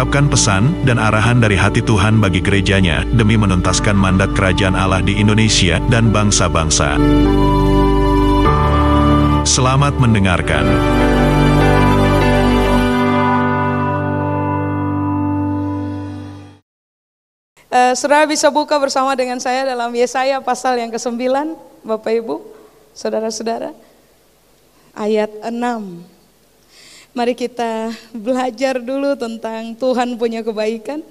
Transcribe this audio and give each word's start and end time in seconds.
mengungkapkan 0.00 0.32
pesan 0.32 0.64
dan 0.88 0.96
arahan 0.96 1.44
dari 1.44 1.60
hati 1.60 1.84
Tuhan 1.84 2.24
bagi 2.24 2.40
gerejanya 2.40 3.04
demi 3.04 3.36
menuntaskan 3.36 3.92
mandat 3.92 4.32
kerajaan 4.32 4.72
Allah 4.72 5.04
di 5.04 5.20
Indonesia 5.20 5.76
dan 5.92 6.08
bangsa-bangsa. 6.08 6.96
Selamat 9.44 10.00
mendengarkan. 10.00 10.64
Uh, 17.68 17.92
saudara 17.92 18.24
bisa 18.24 18.48
buka 18.48 18.80
bersama 18.80 19.12
dengan 19.12 19.36
saya 19.36 19.68
dalam 19.68 19.92
Yesaya 19.92 20.40
pasal 20.40 20.80
yang 20.80 20.88
ke-9, 20.88 21.20
Bapak 21.84 22.24
Ibu, 22.24 22.40
saudara-saudara. 22.96 23.76
Ayat 24.96 25.28
6. 25.44 26.09
Mari 27.10 27.34
kita 27.34 27.90
belajar 28.14 28.78
dulu 28.78 29.18
tentang 29.18 29.74
Tuhan 29.74 30.14
punya 30.14 30.46
kebaikan 30.46 31.02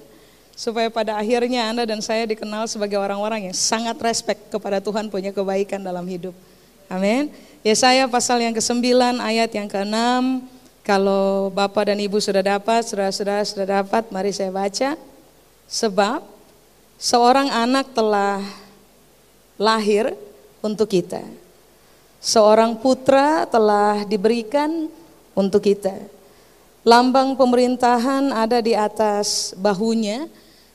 supaya 0.56 0.88
pada 0.88 1.20
akhirnya 1.20 1.68
Anda 1.68 1.84
dan 1.84 2.00
saya 2.00 2.24
dikenal 2.24 2.68
sebagai 2.72 2.96
orang-orang 2.96 3.52
yang 3.52 3.56
sangat 3.56 4.00
respect 4.00 4.48
kepada 4.48 4.80
Tuhan 4.80 5.12
punya 5.12 5.28
kebaikan 5.28 5.84
dalam 5.84 6.08
hidup. 6.08 6.32
Amin. 6.88 7.28
Yesaya 7.60 8.08
pasal 8.08 8.40
yang 8.40 8.56
ke-9 8.56 8.80
ayat 9.20 9.52
yang 9.52 9.68
ke-6. 9.68 9.96
Kalau 10.80 11.52
Bapak 11.52 11.92
dan 11.92 12.00
Ibu 12.00 12.16
sudah 12.16 12.40
dapat, 12.40 12.88
saudara-saudara 12.88 13.44
sudah 13.44 13.66
dapat, 13.84 14.08
mari 14.08 14.32
saya 14.32 14.48
baca. 14.48 14.96
Sebab 15.68 16.24
seorang 16.96 17.52
anak 17.52 17.92
telah 17.92 18.40
lahir 19.60 20.16
untuk 20.64 20.88
kita. 20.88 21.20
Seorang 22.20 22.80
putra 22.80 23.44
telah 23.48 24.04
diberikan 24.08 24.88
untuk 25.40 25.64
kita. 25.64 25.96
Lambang 26.84 27.36
pemerintahan 27.36 28.32
ada 28.32 28.60
di 28.60 28.76
atas 28.76 29.56
bahunya 29.56 30.28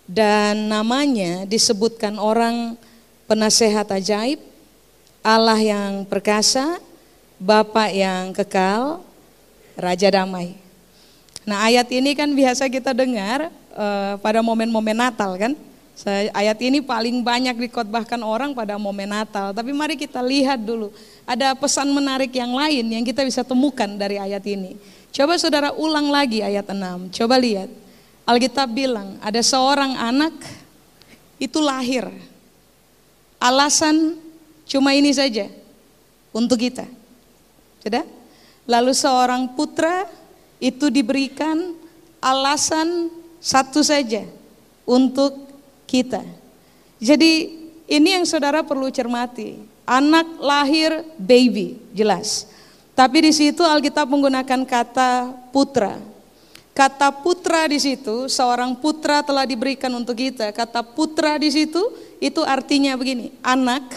dan 0.06 0.70
namanya 0.70 1.50
disebutkan 1.50 2.18
orang 2.18 2.78
penasehat 3.26 3.90
ajaib, 3.90 4.38
Allah 5.26 5.58
yang 5.58 6.06
perkasa, 6.06 6.78
Bapak 7.42 7.90
yang 7.92 8.32
kekal, 8.32 9.02
Raja 9.76 10.08
damai. 10.14 10.56
Nah 11.46 11.66
ayat 11.66 11.90
ini 11.94 12.14
kan 12.18 12.30
biasa 12.32 12.70
kita 12.70 12.94
dengar 12.94 13.50
uh, 13.74 14.18
pada 14.22 14.40
momen-momen 14.46 14.98
Natal 14.98 15.36
kan. 15.38 15.54
Ayat 16.36 16.60
ini 16.60 16.84
paling 16.84 17.24
banyak 17.24 17.56
dikotbahkan 17.56 18.20
orang 18.20 18.52
pada 18.52 18.76
momen 18.76 19.08
Natal. 19.08 19.56
Tapi 19.56 19.72
mari 19.72 19.96
kita 19.96 20.20
lihat 20.20 20.60
dulu. 20.60 20.92
Ada 21.26 21.58
pesan 21.58 21.90
menarik 21.90 22.30
yang 22.38 22.54
lain 22.54 22.86
yang 22.86 23.02
kita 23.02 23.26
bisa 23.26 23.42
temukan 23.42 23.90
dari 23.98 24.22
ayat 24.22 24.46
ini. 24.46 24.78
Coba 25.10 25.42
saudara 25.42 25.74
ulang 25.74 26.14
lagi 26.14 26.46
ayat 26.46 26.70
6. 26.70 27.10
Coba 27.18 27.42
lihat. 27.42 27.70
Alkitab 28.26 28.70
bilang 28.74 29.18
ada 29.22 29.42
seorang 29.42 29.98
anak 29.98 30.34
itu 31.42 31.62
lahir. 31.62 32.10
Alasan 33.42 34.18
cuma 34.66 34.94
ini 34.94 35.14
saja 35.14 35.50
untuk 36.34 36.58
kita. 36.62 36.86
Sudah? 37.82 38.06
Lalu 38.66 38.94
seorang 38.98 39.54
putra 39.54 40.10
itu 40.58 40.90
diberikan 40.90 41.78
alasan 42.18 43.14
satu 43.38 43.86
saja 43.86 44.26
untuk 44.90 45.46
kita. 45.86 46.26
Jadi 46.98 47.62
ini 47.86 48.18
yang 48.18 48.26
saudara 48.26 48.66
perlu 48.66 48.90
cermati. 48.90 49.75
Anak 49.86 50.42
lahir 50.42 51.06
baby, 51.16 51.78
jelas. 51.94 52.50
Tapi 52.98 53.30
di 53.30 53.32
situ 53.32 53.62
Alkitab 53.62 54.10
menggunakan 54.10 54.66
kata 54.66 55.38
putra. 55.54 56.02
Kata 56.76 57.08
putra 57.08 57.72
di 57.72 57.80
situ, 57.80 58.28
seorang 58.28 58.76
putra 58.76 59.24
telah 59.24 59.48
diberikan 59.48 59.88
untuk 59.96 60.20
kita. 60.20 60.52
Kata 60.52 60.84
putra 60.84 61.40
di 61.40 61.48
situ, 61.48 61.80
itu 62.20 62.44
artinya 62.44 62.98
begini, 63.00 63.32
anak 63.40 63.96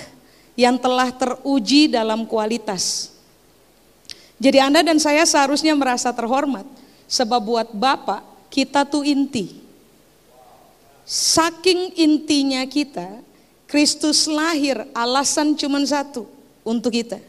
yang 0.54 0.78
telah 0.78 1.10
teruji 1.10 1.90
dalam 1.90 2.22
kualitas. 2.22 3.14
Jadi 4.38 4.62
Anda 4.62 4.86
dan 4.86 5.02
saya 5.02 5.26
seharusnya 5.26 5.74
merasa 5.74 6.14
terhormat. 6.14 6.66
Sebab 7.10 7.40
buat 7.42 7.68
Bapak, 7.74 8.22
kita 8.46 8.86
tuh 8.86 9.02
inti. 9.02 9.58
Saking 11.08 11.98
intinya 11.98 12.62
kita, 12.68 13.24
Kristus 13.68 14.24
lahir 14.24 14.80
alasan 14.96 15.52
cuma 15.52 15.76
satu 15.84 16.24
untuk 16.64 16.88
kita. 16.88 17.20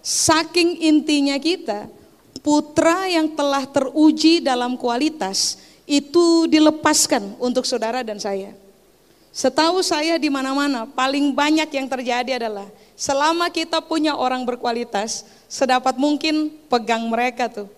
Saking 0.00 0.82
intinya 0.82 1.36
kita, 1.36 1.86
putra 2.40 3.06
yang 3.06 3.30
telah 3.36 3.68
teruji 3.68 4.40
dalam 4.40 4.74
kualitas 4.74 5.60
itu 5.84 6.48
dilepaskan 6.48 7.36
untuk 7.36 7.68
saudara 7.68 8.00
dan 8.00 8.16
saya. 8.16 8.56
Setahu 9.32 9.84
saya 9.84 10.16
di 10.16 10.32
mana-mana 10.32 10.88
paling 10.88 11.32
banyak 11.32 11.68
yang 11.72 11.88
terjadi 11.88 12.40
adalah 12.40 12.68
selama 12.96 13.48
kita 13.48 13.80
punya 13.84 14.16
orang 14.16 14.44
berkualitas, 14.44 15.24
sedapat 15.44 15.96
mungkin 15.96 16.52
pegang 16.72 17.04
mereka 17.08 17.52
tuh. 17.52 17.68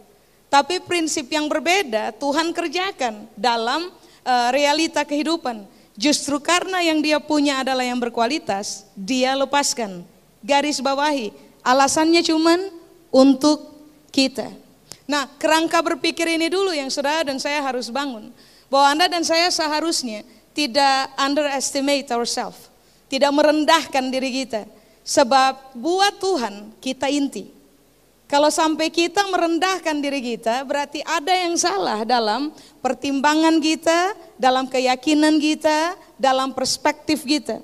Tapi 0.51 0.79
prinsip 0.87 1.27
yang 1.31 1.51
berbeda 1.51 2.15
Tuhan 2.15 2.55
kerjakan 2.55 3.27
dalam 3.35 3.91
uh, 4.23 4.49
realita 4.55 5.03
kehidupan. 5.03 5.74
Justru 5.95 6.43
karena 6.43 6.83
yang 6.83 6.99
dia 6.99 7.23
punya 7.23 7.63
adalah 7.63 7.87
yang 7.87 8.03
berkualitas, 8.03 8.83
dia 8.99 9.39
lepaskan. 9.39 10.03
Garis 10.43 10.83
bawahi, 10.83 11.31
alasannya 11.63 12.21
cuman 12.27 12.69
untuk 13.15 13.71
kita. 14.11 14.51
Nah, 15.07 15.31
kerangka 15.39 15.79
berpikir 15.85 16.27
ini 16.27 16.51
dulu 16.51 16.75
yang 16.75 16.91
saudara 16.91 17.23
dan 17.23 17.39
saya 17.39 17.63
harus 17.63 17.93
bangun. 17.95 18.35
Bahwa 18.67 18.91
Anda 18.91 19.07
dan 19.07 19.23
saya 19.23 19.47
seharusnya 19.55 20.27
tidak 20.51 21.15
underestimate 21.15 22.11
ourselves. 22.11 22.73
Tidak 23.07 23.31
merendahkan 23.31 24.11
diri 24.11 24.45
kita. 24.45 24.67
Sebab 25.05 25.77
buat 25.77 26.17
Tuhan 26.19 26.75
kita 26.81 27.07
inti. 27.13 27.55
Kalau 28.25 28.49
sampai 28.49 28.89
kita 28.89 29.21
merendahkan 29.29 30.01
diri 30.01 30.19
kita, 30.19 30.65
berarti 30.65 31.05
ada 31.05 31.31
yang 31.37 31.55
salah 31.61 32.09
dalam 32.09 32.51
pertimbangan 32.81 33.61
kita, 33.61 34.17
dalam 34.41 34.67
keyakinan 34.67 35.39
kita, 35.39 35.99
dalam 36.19 36.55
perspektif 36.55 37.23
kita. 37.23 37.61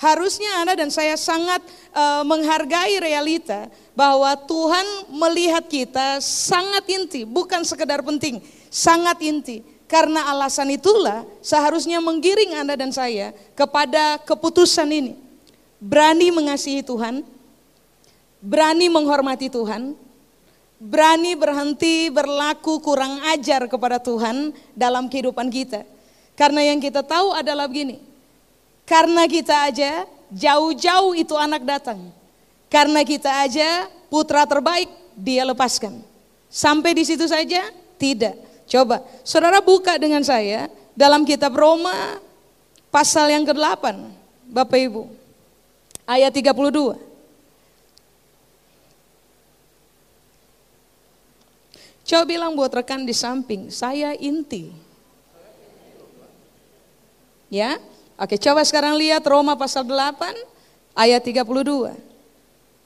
Harusnya 0.00 0.64
Anda 0.64 0.80
dan 0.80 0.88
saya 0.88 1.12
sangat 1.20 1.60
uh, 1.92 2.24
menghargai 2.24 2.96
realita 3.04 3.68
bahwa 3.92 4.32
Tuhan 4.32 5.12
melihat 5.12 5.68
kita 5.68 6.24
sangat 6.24 6.88
inti, 6.88 7.28
bukan 7.28 7.60
sekedar 7.68 8.00
penting, 8.00 8.40
sangat 8.72 9.20
inti. 9.20 9.60
Karena 9.84 10.30
alasan 10.32 10.72
itulah 10.72 11.26
seharusnya 11.44 12.00
menggiring 12.00 12.56
Anda 12.56 12.80
dan 12.80 12.94
saya 12.94 13.36
kepada 13.52 14.22
keputusan 14.22 14.88
ini. 14.88 15.12
Berani 15.82 16.32
mengasihi 16.32 16.80
Tuhan, 16.80 17.20
berani 18.40 18.88
menghormati 18.88 19.52
Tuhan, 19.52 19.92
berani 20.80 21.36
berhenti 21.36 22.08
berlaku 22.08 22.80
kurang 22.80 23.20
ajar 23.36 23.68
kepada 23.68 24.00
Tuhan 24.00 24.56
dalam 24.72 25.12
kehidupan 25.12 25.52
kita. 25.52 25.84
Karena 26.40 26.64
yang 26.64 26.80
kita 26.80 27.04
tahu 27.04 27.36
adalah 27.36 27.68
begini, 27.68 28.00
karena 28.88 29.28
kita 29.28 29.68
aja 29.68 30.08
jauh-jauh 30.32 31.12
itu 31.12 31.36
anak 31.36 31.68
datang. 31.68 32.00
Karena 32.72 33.04
kita 33.04 33.28
aja 33.44 33.92
putra 34.08 34.48
terbaik 34.48 34.88
dia 35.12 35.44
lepaskan. 35.44 36.00
Sampai 36.48 36.96
di 36.96 37.04
situ 37.04 37.28
saja? 37.28 37.68
Tidak. 38.00 38.64
Coba, 38.64 39.04
saudara 39.20 39.60
buka 39.60 40.00
dengan 40.00 40.24
saya 40.24 40.72
dalam 40.96 41.28
kitab 41.28 41.52
Roma 41.52 42.16
pasal 42.88 43.28
yang 43.28 43.44
ke-8, 43.44 43.84
Bapak 44.48 44.80
Ibu. 44.80 45.12
Ayat 46.08 46.32
32. 46.32 46.96
Coba 52.08 52.24
bilang 52.24 52.56
buat 52.56 52.72
rekan 52.72 53.04
di 53.04 53.12
samping, 53.12 53.68
saya 53.68 54.16
inti. 54.16 54.89
Ya, 57.50 57.82
oke 58.14 58.38
coba 58.38 58.62
sekarang 58.62 58.94
lihat 58.94 59.26
Roma 59.26 59.58
pasal 59.58 59.82
8 59.82 60.38
ayat 60.94 61.18
32. 61.18 61.98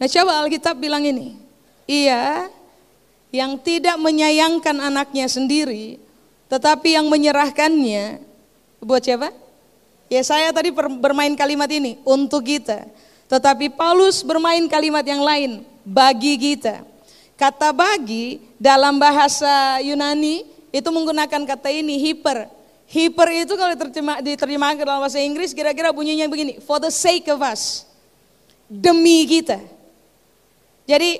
Nah 0.00 0.08
coba 0.08 0.32
Alkitab 0.40 0.80
bilang 0.80 1.04
ini, 1.04 1.36
iya 1.84 2.48
yang 3.28 3.60
tidak 3.60 4.00
menyayangkan 4.00 4.80
anaknya 4.80 5.28
sendiri, 5.28 6.00
tetapi 6.48 6.96
yang 6.96 7.12
menyerahkannya 7.12 8.24
buat 8.80 9.04
siapa? 9.04 9.30
Yesaya 10.08 10.48
tadi 10.54 10.72
bermain 10.72 11.32
kalimat 11.36 11.68
ini 11.68 12.00
untuk 12.04 12.44
kita. 12.46 12.88
Tetapi 13.26 13.72
Paulus 13.72 14.20
bermain 14.20 14.62
kalimat 14.68 15.02
yang 15.02 15.24
lain 15.24 15.64
bagi 15.82 16.36
kita. 16.38 16.84
Kata 17.34 17.74
bagi 17.74 18.38
dalam 18.60 19.00
bahasa 19.00 19.82
Yunani 19.82 20.46
itu 20.70 20.88
menggunakan 20.88 21.42
kata 21.42 21.68
ini 21.72 21.98
hiper. 21.98 22.46
Hiper 22.94 23.26
itu 23.34 23.58
kalau 23.58 23.74
diterjemah, 23.74 24.22
diterjemahkan 24.22 24.86
dalam 24.86 25.02
bahasa 25.02 25.18
Inggris 25.18 25.50
kira-kira 25.50 25.90
bunyinya 25.90 26.30
begini. 26.30 26.62
For 26.62 26.78
the 26.78 26.94
sake 26.94 27.26
of 27.26 27.42
us. 27.42 27.90
Demi 28.70 29.26
kita. 29.26 29.58
Jadi 30.86 31.18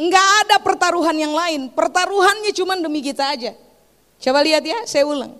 nggak 0.00 0.28
ada 0.46 0.56
pertaruhan 0.64 1.12
yang 1.12 1.36
lain. 1.36 1.68
Pertaruhannya 1.68 2.48
cuma 2.56 2.80
demi 2.80 3.04
kita 3.04 3.28
aja. 3.28 3.52
Coba 4.16 4.40
lihat 4.40 4.64
ya, 4.64 4.88
saya 4.88 5.04
ulang. 5.04 5.36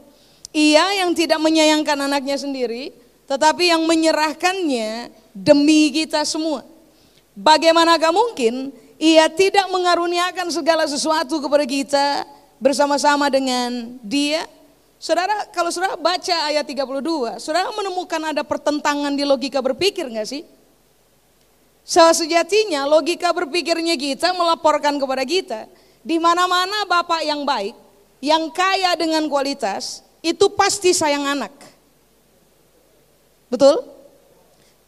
Ia 0.52 1.00
yang 1.00 1.16
tidak 1.16 1.40
menyayangkan 1.40 1.96
anaknya 1.96 2.36
sendiri, 2.36 2.92
tetapi 3.24 3.72
yang 3.72 3.80
menyerahkannya 3.88 5.08
demi 5.32 5.88
kita 5.88 6.20
semua. 6.28 6.68
Bagaimanakah 7.32 8.12
mungkin 8.12 8.76
ia 9.00 9.24
tidak 9.32 9.72
mengaruniakan 9.72 10.52
segala 10.52 10.84
sesuatu 10.84 11.40
kepada 11.40 11.64
kita 11.64 12.06
bersama-sama 12.60 13.32
dengan 13.32 13.96
dia? 14.04 14.44
Saudara, 15.00 15.48
kalau 15.48 15.72
saudara 15.72 15.96
baca 15.96 16.36
ayat 16.52 16.60
32, 16.68 17.40
saudara 17.40 17.72
menemukan 17.72 18.20
ada 18.20 18.44
pertentangan 18.44 19.16
di 19.16 19.24
logika 19.24 19.64
berpikir 19.64 20.04
nggak 20.04 20.28
sih? 20.28 20.44
Sejatinya 21.88 22.84
logika 22.84 23.32
berpikirnya 23.32 23.96
kita 23.96 24.36
melaporkan 24.36 25.00
kepada 25.00 25.24
kita, 25.24 25.60
di 26.04 26.20
mana-mana 26.20 26.84
Bapak 26.84 27.24
yang 27.24 27.48
baik, 27.48 27.72
yang 28.20 28.52
kaya 28.52 28.92
dengan 28.92 29.24
kualitas, 29.32 30.04
itu 30.20 30.52
pasti 30.52 30.92
sayang 30.92 31.24
anak. 31.24 31.56
Betul? 33.48 33.80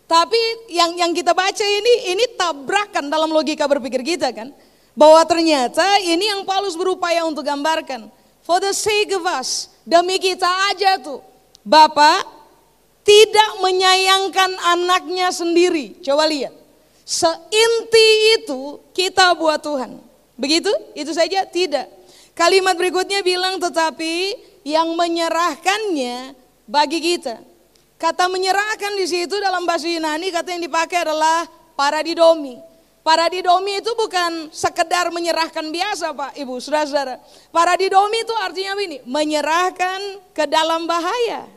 Tapi 0.04 0.68
yang 0.68 0.92
yang 0.92 1.16
kita 1.16 1.32
baca 1.32 1.64
ini 1.64 2.12
ini 2.12 2.36
tabrakan 2.36 3.08
dalam 3.08 3.32
logika 3.32 3.64
berpikir 3.64 4.04
kita 4.04 4.28
kan. 4.36 4.52
Bahwa 4.92 5.24
ternyata 5.24 6.04
ini 6.04 6.28
yang 6.28 6.44
Paulus 6.44 6.76
berupaya 6.76 7.24
untuk 7.24 7.48
gambarkan. 7.48 8.12
For 8.42 8.58
the 8.58 8.74
sake 8.74 9.14
of 9.14 9.22
us, 9.26 9.70
demi 9.86 10.18
kita 10.18 10.46
aja 10.74 10.98
tuh. 10.98 11.22
Bapak 11.62 12.26
tidak 13.06 13.50
menyayangkan 13.62 14.50
anaknya 14.74 15.30
sendiri. 15.30 15.98
Coba 16.02 16.26
lihat. 16.26 16.54
Seinti 17.02 18.08
itu 18.38 18.82
kita 18.94 19.34
buat 19.34 19.62
Tuhan. 19.62 19.98
Begitu? 20.38 20.70
Itu 20.94 21.14
saja? 21.14 21.46
Tidak. 21.46 21.86
Kalimat 22.32 22.74
berikutnya 22.74 23.20
bilang 23.20 23.62
tetapi 23.62 24.34
yang 24.66 24.94
menyerahkannya 24.94 26.34
bagi 26.66 26.98
kita. 26.98 27.42
Kata 27.98 28.26
menyerahkan 28.26 28.98
di 28.98 29.06
situ 29.06 29.38
dalam 29.38 29.62
bahasa 29.62 29.86
Yunani 29.86 30.34
kata 30.34 30.58
yang 30.58 30.62
dipakai 30.66 31.06
adalah 31.06 31.46
paradidomi. 31.78 32.71
Paradidomi 33.02 33.82
itu 33.82 33.90
bukan 33.98 34.46
sekedar 34.54 35.10
menyerahkan 35.10 35.66
biasa 35.74 36.14
Pak 36.14 36.38
Ibu 36.38 36.62
Saudara-saudara. 36.62 37.18
Paradidomi 37.50 38.22
itu 38.22 38.34
artinya 38.38 38.78
ini, 38.78 39.02
menyerahkan 39.02 40.22
ke 40.30 40.46
dalam 40.46 40.86
bahaya. 40.86 41.50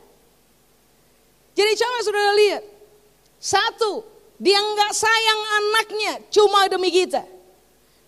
Jadi 1.54 1.72
coba 1.78 1.98
saudara 2.02 2.34
lihat. 2.34 2.64
Satu, 3.38 4.02
dia 4.42 4.58
nggak 4.58 4.92
sayang 4.92 5.42
anaknya 5.62 6.14
cuma 6.34 6.66
demi 6.66 6.90
kita. 6.90 7.22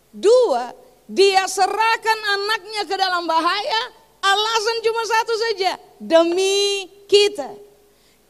Dua, 0.10 0.74
dia 1.06 1.46
serahkan 1.46 2.20
anaknya 2.42 2.90
ke 2.90 2.96
dalam 2.98 3.30
bahaya, 3.30 3.82
alasan 4.18 4.78
cuma 4.82 5.02
satu 5.06 5.34
saja, 5.38 5.72
demi 6.02 6.90
kita. 7.06 7.54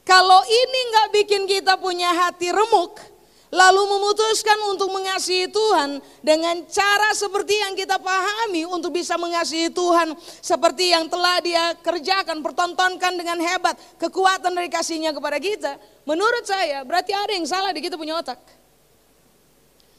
Kalau 0.04 0.44
ini 0.44 0.80
nggak 0.92 1.08
bikin 1.16 1.44
kita 1.48 1.80
punya 1.80 2.12
hati 2.12 2.52
remuk, 2.52 3.00
lalu 3.48 3.82
memutuskan 3.88 4.60
untuk 4.72 4.92
mengasihi 4.92 5.48
Tuhan 5.48 6.04
dengan 6.20 6.68
cara 6.68 7.16
seperti 7.16 7.56
yang 7.56 7.74
kita 7.80 7.96
pahami 8.00 8.68
untuk 8.68 8.92
bisa 8.92 9.16
mengasihi 9.16 9.72
Tuhan 9.72 10.16
seperti 10.44 10.92
yang 10.92 11.08
telah 11.08 11.40
dia 11.40 11.72
kerjakan, 11.80 12.44
pertontonkan 12.44 13.16
dengan 13.16 13.40
hebat 13.40 13.80
kekuatan 13.96 14.52
dari 14.52 14.68
kasihnya 14.68 15.16
kepada 15.16 15.40
kita. 15.40 15.80
Menurut 16.04 16.44
saya 16.44 16.84
berarti 16.84 17.12
ada 17.16 17.32
yang 17.36 17.48
salah 17.48 17.72
di 17.72 17.80
kita 17.80 17.96
punya 17.96 18.20
otak. 18.20 18.57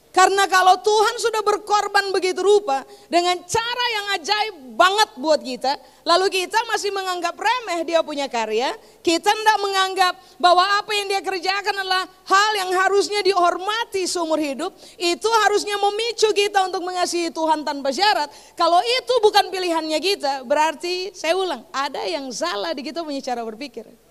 Karena 0.08 0.48
kalau 0.48 0.80
Tuhan 0.80 1.14
sudah 1.20 1.44
berkorban 1.44 2.08
begitu 2.10 2.40
rupa 2.40 2.82
dengan 3.12 3.36
cara 3.44 3.84
yang 3.92 4.06
ajaib 4.16 4.54
banget 4.72 5.10
buat 5.20 5.40
kita, 5.44 5.76
lalu 6.08 6.32
kita 6.32 6.58
masih 6.64 6.88
menganggap 6.96 7.36
remeh 7.36 7.84
dia 7.84 8.00
punya 8.00 8.24
karya, 8.24 8.72
kita 9.04 9.28
tidak 9.28 9.58
menganggap 9.60 10.16
bahwa 10.40 10.64
apa 10.80 10.90
yang 10.96 11.12
dia 11.12 11.20
kerjakan 11.20 11.84
adalah 11.84 12.08
hal 12.24 12.50
yang 12.56 12.70
harusnya 12.72 13.20
dihormati 13.20 14.08
seumur 14.08 14.40
hidup, 14.40 14.72
itu 14.96 15.28
harusnya 15.44 15.76
memicu 15.76 16.32
kita 16.32 16.64
untuk 16.64 16.80
mengasihi 16.88 17.28
Tuhan 17.28 17.62
tanpa 17.62 17.92
syarat. 17.92 18.32
Kalau 18.56 18.80
itu 18.80 19.14
bukan 19.20 19.52
pilihannya 19.52 20.00
kita, 20.00 20.48
berarti 20.48 21.12
saya 21.12 21.36
ulang, 21.36 21.68
ada 21.68 22.00
yang 22.08 22.32
salah 22.32 22.72
di 22.72 22.80
kita 22.80 23.04
punya 23.04 23.20
cara 23.20 23.44
berpikir. 23.44 24.07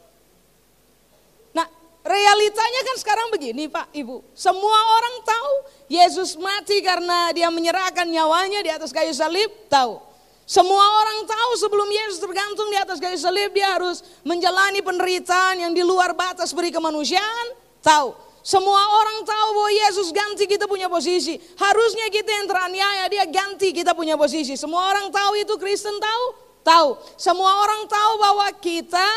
Realitanya 2.07 2.81
kan 2.87 2.95
sekarang 2.95 3.27
begini 3.35 3.67
Pak 3.67 3.91
Ibu. 3.91 4.23
Semua 4.31 4.79
orang 4.95 5.27
tahu 5.27 5.53
Yesus 5.91 6.39
mati 6.39 6.79
karena 6.79 7.35
dia 7.35 7.51
menyerahkan 7.51 8.07
nyawanya 8.07 8.63
di 8.63 8.71
atas 8.71 8.95
kayu 8.95 9.11
salib. 9.11 9.51
Tahu. 9.67 9.99
Semua 10.47 10.79
orang 11.03 11.27
tahu 11.27 11.51
sebelum 11.59 11.91
Yesus 11.91 12.23
tergantung 12.23 12.71
di 12.71 12.79
atas 12.79 13.03
kayu 13.03 13.19
salib 13.19 13.51
dia 13.51 13.75
harus 13.75 13.99
menjalani 14.23 14.79
penderitaan 14.79 15.67
yang 15.67 15.75
di 15.75 15.83
luar 15.83 16.15
batas 16.15 16.55
beri 16.55 16.71
kemanusiaan. 16.71 17.51
Tahu. 17.83 18.15
Semua 18.39 18.79
orang 18.79 19.27
tahu 19.27 19.47
bahwa 19.59 19.71
Yesus 19.75 20.07
ganti 20.15 20.47
kita 20.47 20.63
punya 20.63 20.87
posisi. 20.87 21.35
Harusnya 21.59 22.07
kita 22.07 22.31
yang 22.31 22.47
teraniaya 22.47 23.11
dia 23.11 23.27
ganti 23.27 23.75
kita 23.75 23.91
punya 23.91 24.15
posisi. 24.15 24.55
Semua 24.55 24.95
orang 24.95 25.11
tahu 25.11 25.35
itu 25.35 25.59
Kristen 25.59 25.99
tahu? 25.99 26.46
Tahu. 26.67 26.99
Semua 27.15 27.63
orang 27.63 27.87
tahu 27.87 28.11
bahwa 28.19 28.47
kita 28.59 29.07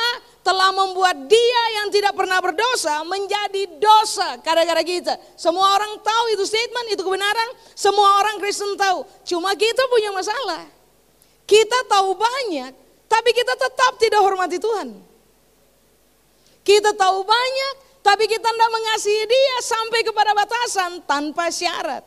telah 0.47 0.71
membuat 0.71 1.27
dia 1.27 1.63
yang 1.83 1.91
tidak 1.91 2.15
pernah 2.15 2.39
berdosa 2.39 3.03
menjadi 3.03 3.67
dosa 3.75 4.39
gara-gara 4.39 4.79
kita. 4.87 5.19
Semua 5.35 5.75
orang 5.75 5.99
tahu 5.99 6.25
itu 6.39 6.47
statement, 6.47 6.95
itu 6.95 7.03
kebenaran. 7.03 7.51
Semua 7.75 8.23
orang 8.23 8.39
Kristen 8.39 8.79
tahu. 8.79 9.03
Cuma 9.27 9.51
kita 9.59 9.83
punya 9.91 10.15
masalah. 10.15 10.63
Kita 11.43 11.91
tahu 11.91 12.15
banyak, 12.15 12.71
tapi 13.11 13.35
kita 13.35 13.59
tetap 13.59 13.99
tidak 13.99 14.23
hormati 14.23 14.63
Tuhan. 14.63 14.95
Kita 16.63 16.95
tahu 16.95 17.27
banyak, 17.27 17.75
tapi 18.07 18.31
kita 18.31 18.47
tidak 18.47 18.71
mengasihi 18.71 19.27
dia 19.27 19.57
sampai 19.67 20.07
kepada 20.07 20.31
batasan 20.39 21.03
tanpa 21.03 21.51
syarat. 21.51 22.07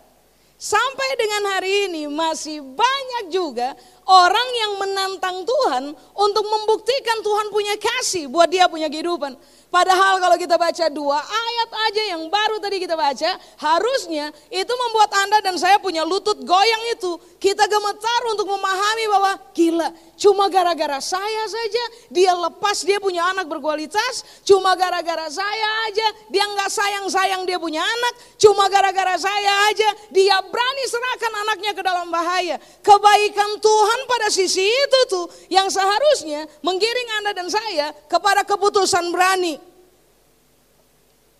Sampai 0.56 1.20
dengan 1.20 1.44
hari 1.52 1.92
ini 1.92 2.08
masih 2.08 2.64
banyak 2.64 3.36
juga 3.36 3.76
orang 4.08 4.50
yang 4.60 4.72
menantang 4.80 5.38
Tuhan 5.48 5.84
untuk 6.16 6.46
membuktikan 6.46 7.24
Tuhan 7.24 7.48
punya 7.52 7.76
kasih 7.80 8.28
buat 8.28 8.52
dia 8.52 8.68
punya 8.68 8.92
kehidupan. 8.92 9.36
Padahal 9.74 10.22
kalau 10.22 10.38
kita 10.38 10.54
baca 10.54 10.86
dua 10.94 11.18
ayat 11.18 11.70
aja 11.90 12.04
yang 12.14 12.30
baru 12.30 12.62
tadi 12.62 12.78
kita 12.78 12.94
baca, 12.94 13.42
harusnya 13.58 14.30
itu 14.54 14.70
membuat 14.70 15.10
Anda 15.18 15.42
dan 15.42 15.58
saya 15.58 15.82
punya 15.82 16.06
lutut 16.06 16.46
goyang 16.46 16.94
itu. 16.94 17.18
Kita 17.42 17.66
gemetar 17.66 18.22
untuk 18.30 18.54
memahami 18.54 19.06
bahwa 19.10 19.34
gila, 19.50 19.90
cuma 20.14 20.46
gara-gara 20.54 21.02
saya 21.02 21.50
saja 21.50 21.84
dia 22.14 22.38
lepas 22.38 22.86
dia 22.86 23.02
punya 23.02 23.26
anak 23.34 23.50
berkualitas, 23.50 24.46
cuma 24.46 24.78
gara-gara 24.78 25.26
saya 25.34 25.90
aja 25.90 26.08
dia 26.30 26.46
nggak 26.54 26.70
sayang-sayang 26.70 27.42
dia 27.50 27.58
punya 27.58 27.82
anak, 27.82 28.14
cuma 28.38 28.70
gara-gara 28.70 29.18
saya 29.18 29.74
aja 29.74 29.90
dia 30.14 30.38
berani 30.54 30.84
serahkan 30.86 31.34
anaknya 31.50 31.72
ke 31.74 31.82
dalam 31.82 32.14
bahaya. 32.14 32.62
Kebaikan 32.86 33.58
Tuhan 33.58 33.93
pada 34.10 34.28
sisi 34.30 34.64
itu 34.64 35.00
tuh 35.10 35.26
yang 35.50 35.68
seharusnya 35.68 36.46
menggiring 36.62 37.10
Anda 37.22 37.32
dan 37.34 37.48
saya 37.50 37.92
kepada 38.10 38.46
keputusan 38.46 39.12
berani 39.14 39.58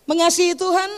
mengasihi 0.04 0.56
Tuhan, 0.56 0.90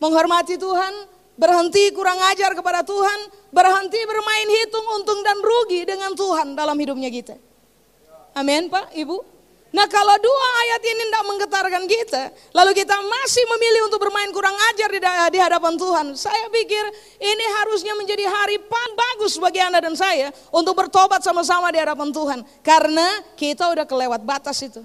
menghormati 0.00 0.60
Tuhan, 0.60 0.92
berhenti 1.40 1.88
kurang 1.96 2.20
ajar 2.28 2.52
kepada 2.52 2.84
Tuhan, 2.84 3.32
berhenti 3.48 4.00
bermain 4.04 4.48
hitung 4.60 4.86
untung 5.00 5.20
dan 5.24 5.40
rugi 5.40 5.88
dengan 5.88 6.12
Tuhan 6.12 6.52
dalam 6.52 6.76
hidupnya 6.76 7.08
kita. 7.08 7.36
Amin 8.36 8.68
Pak, 8.68 8.92
Ibu. 8.94 9.39
Nah 9.70 9.86
kalau 9.86 10.18
dua 10.18 10.48
ayat 10.66 10.82
ini 10.82 11.02
tidak 11.06 11.24
menggetarkan 11.30 11.84
kita, 11.86 12.22
lalu 12.50 12.74
kita 12.74 12.98
masih 12.98 13.44
memilih 13.54 13.86
untuk 13.86 14.02
bermain 14.02 14.26
kurang 14.34 14.54
ajar 14.74 14.90
di, 15.30 15.38
hadapan 15.38 15.78
Tuhan, 15.78 16.06
saya 16.18 16.50
pikir 16.50 16.84
ini 17.22 17.44
harusnya 17.62 17.94
menjadi 17.94 18.26
hari 18.26 18.58
pan 18.58 18.90
bagus 18.98 19.38
bagi 19.38 19.62
Anda 19.62 19.78
dan 19.78 19.94
saya 19.94 20.34
untuk 20.50 20.74
bertobat 20.74 21.22
sama-sama 21.22 21.70
di 21.70 21.78
hadapan 21.78 22.10
Tuhan. 22.10 22.42
Karena 22.66 23.22
kita 23.38 23.70
udah 23.70 23.86
kelewat 23.86 24.26
batas 24.26 24.58
itu. 24.58 24.82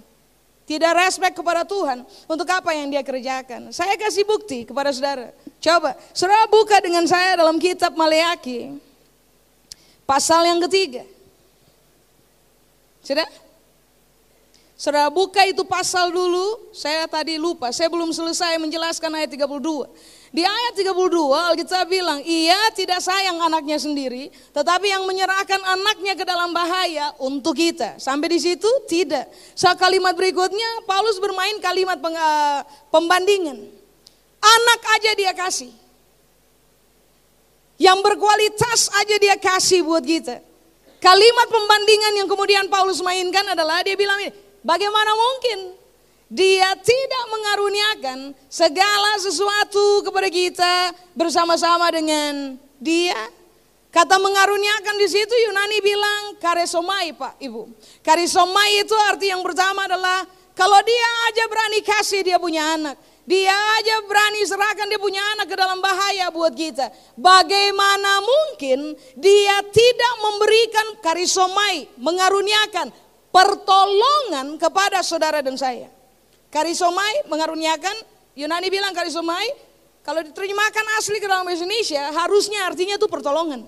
Tidak 0.65 0.91
respect 0.97 1.37
kepada 1.37 1.61
Tuhan 1.61 2.05
untuk 2.25 2.45
apa 2.49 2.73
yang 2.73 2.89
dia 2.89 3.01
kerjakan. 3.05 3.69
Saya 3.69 3.97
kasih 3.97 4.25
bukti 4.25 4.65
kepada 4.65 4.89
saudara. 4.93 5.29
Coba, 5.61 5.93
saudara 6.09 6.45
buka 6.49 6.77
dengan 6.81 7.05
saya 7.05 7.37
dalam 7.37 7.57
kitab 7.61 7.93
Maleaki. 7.93 8.77
Pasal 10.05 10.45
yang 10.45 10.61
ketiga. 10.65 11.05
Sudah? 13.05 13.44
Saudara 14.75 15.07
buka 15.07 15.39
itu 15.47 15.63
pasal 15.63 16.11
dulu, 16.11 16.67
saya 16.75 17.07
tadi 17.07 17.39
lupa, 17.39 17.71
saya 17.71 17.87
belum 17.87 18.11
selesai 18.11 18.59
menjelaskan 18.59 19.07
ayat 19.07 19.31
32. 19.31 19.87
Di 20.35 20.43
ayat 20.43 20.75
32 20.75 20.91
Alkitab 21.31 21.87
bilang, 21.87 22.19
ia 22.27 22.59
tidak 22.75 22.99
sayang 22.99 23.39
anaknya 23.39 23.79
sendiri, 23.79 24.27
tetapi 24.51 24.91
yang 24.91 25.07
menyerahkan 25.07 25.63
anaknya 25.63 26.19
ke 26.19 26.27
dalam 26.27 26.51
bahaya 26.51 27.15
untuk 27.23 27.55
kita. 27.55 27.95
Sampai 28.03 28.27
di 28.27 28.39
situ 28.43 28.67
tidak. 28.83 29.31
Saat 29.55 29.79
kalimat 29.79 30.11
berikutnya 30.11 30.83
Paulus 30.83 31.23
bermain 31.23 31.55
kalimat 31.63 31.95
peng, 32.03 32.19
uh, 32.19 32.67
pembandingan. 32.91 33.55
Anak 34.43 34.81
aja 34.99 35.11
dia 35.15 35.31
kasih. 35.31 35.71
Yang 37.79 38.03
berkualitas 38.03 38.91
aja 38.91 39.15
dia 39.15 39.39
kasih 39.39 39.87
buat 39.87 40.03
kita. 40.03 40.43
Kalimat 40.99 41.47
pembandingan 41.47 42.13
yang 42.19 42.27
kemudian 42.27 42.67
Paulus 42.67 42.99
mainkan 42.99 43.47
adalah 43.55 43.79
dia 43.87 43.95
bilang 43.95 44.19
ini, 44.19 44.44
bagaimana 44.65 45.13
mungkin 45.13 45.77
dia 46.25 46.73
tidak 46.81 47.23
mengaruniakan 47.29 48.33
segala 48.49 49.21
sesuatu 49.21 50.01
kepada 50.01 50.27
kita 50.27 50.73
bersama-sama 51.13 51.93
dengan 51.93 52.57
dia. 52.81 53.29
Kata 53.93 54.19
mengaruniakan 54.19 54.99
di 54.99 55.07
situ 55.07 55.31
Yunani 55.31 55.79
bilang 55.79 56.35
karesomai 56.41 57.15
Pak 57.15 57.39
Ibu. 57.39 57.71
Karisomai 58.03 58.83
itu 58.83 58.91
arti 59.07 59.31
yang 59.31 59.39
pertama 59.39 59.87
adalah 59.87 60.27
kalau 60.51 60.75
dia 60.83 61.09
aja 61.31 61.47
berani 61.47 61.79
kasih 61.79 62.19
dia 62.25 62.35
punya 62.35 62.75
anak. 62.75 62.99
Dia 63.25 63.55
aja 63.79 64.05
berani 64.05 64.45
serahkan 64.45 64.85
dia 64.85 65.01
punya 65.01 65.23
anak 65.33 65.49
ke 65.49 65.55
dalam 65.57 65.79
bahaya 65.79 66.27
buat 66.29 66.53
kita. 66.53 66.91
Bagaimana 67.17 68.21
mungkin 68.21 68.93
dia 69.17 69.63
tidak 69.71 70.13
memberikan 70.21 70.87
karisomai, 71.01 71.89
mengaruniakan 71.97 72.93
pertolongan 73.35 74.55
kepada 74.55 75.03
saudara 75.03 75.43
dan 75.43 75.59
saya. 75.59 75.91
Karisomai 76.47 77.27
mengaruniakan, 77.27 77.95
Yunani 78.31 78.71
bilang 78.71 78.95
karisomai, 78.95 79.51
kalau 79.99 80.23
diterjemahkan 80.23 80.85
asli 80.95 81.19
ke 81.19 81.27
dalam 81.27 81.43
bahasa 81.43 81.67
Indonesia, 81.67 82.15
harusnya 82.15 82.63
artinya 82.63 82.95
itu 82.95 83.11
pertolongan. 83.11 83.67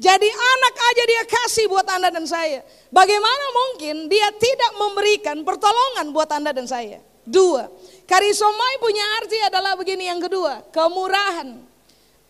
Jadi 0.00 0.26
anak 0.26 0.74
aja 0.80 1.02
dia 1.04 1.22
kasih 1.28 1.68
buat 1.70 1.84
Anda 1.86 2.10
dan 2.10 2.26
saya. 2.26 2.64
Bagaimana 2.90 3.46
mungkin 3.52 4.08
dia 4.10 4.32
tidak 4.34 4.72
memberikan 4.80 5.44
pertolongan 5.46 6.10
buat 6.10 6.30
Anda 6.34 6.50
dan 6.50 6.66
saya? 6.66 6.98
Dua, 7.22 7.68
karisomai 8.08 8.80
punya 8.80 9.04
arti 9.22 9.38
adalah 9.46 9.76
begini 9.78 10.08
yang 10.10 10.18
kedua, 10.18 10.64
kemurahan. 10.72 11.69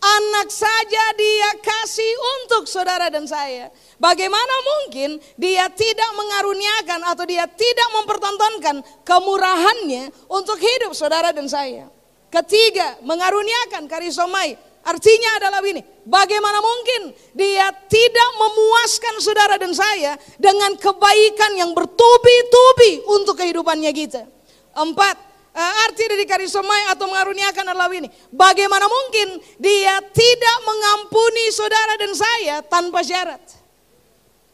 Anak 0.01 0.49
saja 0.49 1.13
dia 1.13 1.49
kasih 1.61 2.09
untuk 2.41 2.65
saudara 2.65 3.05
dan 3.13 3.29
saya. 3.29 3.69
Bagaimana 4.01 4.55
mungkin 4.65 5.21
dia 5.37 5.69
tidak 5.69 6.09
mengaruniakan 6.17 7.05
atau 7.05 7.21
dia 7.29 7.45
tidak 7.45 7.89
mempertontonkan 8.01 8.81
kemurahannya 9.05 10.09
untuk 10.25 10.57
hidup 10.57 10.97
saudara 10.97 11.29
dan 11.29 11.45
saya. 11.45 11.85
Ketiga, 12.33 12.97
mengaruniakan 13.05 13.85
karisomai. 13.85 14.57
Artinya 14.81 15.37
adalah 15.37 15.61
ini, 15.61 15.85
bagaimana 16.09 16.57
mungkin 16.57 17.13
dia 17.37 17.69
tidak 17.85 18.29
memuaskan 18.41 19.21
saudara 19.21 19.61
dan 19.61 19.77
saya 19.77 20.17
dengan 20.41 20.73
kebaikan 20.81 21.53
yang 21.53 21.77
bertubi-tubi 21.77 23.05
untuk 23.05 23.37
kehidupannya 23.37 23.93
kita. 23.93 24.25
Empat, 24.73 25.30
arti 25.55 26.07
dari 26.07 26.23
karisomai 26.23 26.91
atau 26.95 27.11
mengaruniakan 27.11 27.75
adalah 27.75 27.91
ini. 27.91 28.07
Bagaimana 28.31 28.87
mungkin 28.87 29.39
dia 29.59 29.99
tidak 30.11 30.57
mengampuni 30.63 31.51
saudara 31.51 31.99
dan 31.99 32.11
saya 32.15 32.63
tanpa 32.63 33.03
syarat? 33.03 33.43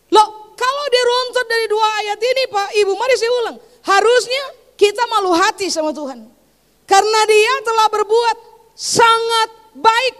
Loh, 0.10 0.54
kalau 0.58 0.86
diruntut 0.89 1.46
dari 1.46 1.66
dua 1.70 1.88
ayat 2.01 2.20
ini 2.20 2.44
Pak 2.50 2.70
Ibu, 2.82 2.92
mari 2.98 3.16
saya 3.16 3.32
ulang. 3.46 3.58
Harusnya 3.86 4.44
kita 4.74 5.04
malu 5.06 5.32
hati 5.38 5.70
sama 5.70 5.94
Tuhan. 5.94 6.25
Karena 6.88 7.22
dia 7.27 7.54
telah 7.62 7.88
berbuat 7.92 8.38
sangat 8.74 9.50
baik 9.75 10.16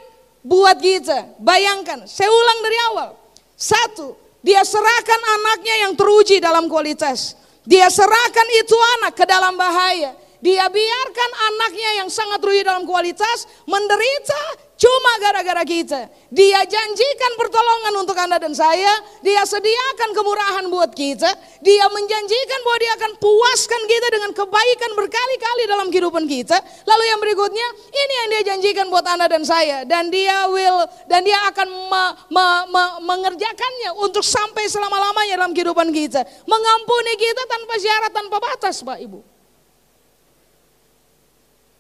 buat 0.46 0.78
kita. 0.78 1.40
Bayangkan, 1.42 2.06
saya 2.06 2.30
ulang 2.30 2.60
dari 2.62 2.78
awal. 2.92 3.10
Satu, 3.58 4.14
dia 4.46 4.62
serahkan 4.62 5.22
anaknya 5.42 5.76
yang 5.88 5.94
teruji 5.98 6.38
dalam 6.38 6.70
kualitas. 6.70 7.34
Dia 7.66 7.90
serahkan 7.90 8.48
itu 8.62 8.78
anak 9.00 9.14
ke 9.18 9.26
dalam 9.26 9.58
bahaya. 9.58 10.27
Dia 10.38 10.70
biarkan 10.70 11.32
anaknya 11.50 11.90
yang 12.04 12.10
sangat 12.14 12.38
rugi 12.46 12.62
dalam 12.62 12.86
kualitas 12.86 13.50
menderita 13.66 14.70
cuma 14.78 15.18
gara-gara 15.18 15.66
kita. 15.66 16.06
Dia 16.30 16.62
janjikan 16.62 17.34
pertolongan 17.42 17.94
untuk 18.06 18.14
Anda 18.14 18.38
dan 18.38 18.54
saya. 18.54 18.90
Dia 19.26 19.42
sediakan 19.42 20.14
kemurahan 20.14 20.66
buat 20.70 20.94
kita. 20.94 21.34
Dia 21.66 21.90
menjanjikan 21.90 22.60
bahwa 22.62 22.78
dia 22.78 22.94
akan 23.02 23.12
puaskan 23.18 23.82
kita 23.90 24.08
dengan 24.14 24.32
kebaikan 24.38 24.92
berkali-kali 24.94 25.64
dalam 25.66 25.88
kehidupan 25.90 26.30
kita. 26.30 26.62
Lalu 26.86 27.04
yang 27.10 27.20
berikutnya, 27.20 27.68
ini 27.90 28.14
yang 28.14 28.28
dia 28.30 28.42
janjikan 28.54 28.86
buat 28.94 29.10
Anda 29.10 29.26
dan 29.26 29.42
saya. 29.42 29.82
Dan 29.90 30.14
dia 30.14 30.46
will 30.54 30.86
dan 31.10 31.26
dia 31.26 31.42
akan 31.50 31.68
me, 31.90 32.04
me, 32.30 32.46
me, 32.70 32.84
mengerjakannya 33.02 33.98
untuk 34.06 34.22
sampai 34.22 34.70
selama-lamanya 34.70 35.42
dalam 35.42 35.58
kehidupan 35.58 35.90
kita. 35.90 36.22
Mengampuni 36.46 37.14
kita 37.18 37.44
tanpa 37.50 37.74
syarat, 37.82 38.12
tanpa 38.14 38.38
batas, 38.38 38.86
Pak 38.86 39.02
Ibu. 39.02 39.37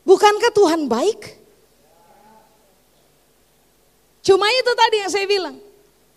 Bukankah 0.08 0.56
Tuhan 0.56 0.88
baik? 0.88 1.36
Cuma 4.24 4.48
itu 4.48 4.72
tadi 4.72 4.96
yang 5.04 5.12
saya 5.12 5.28
bilang. 5.28 5.60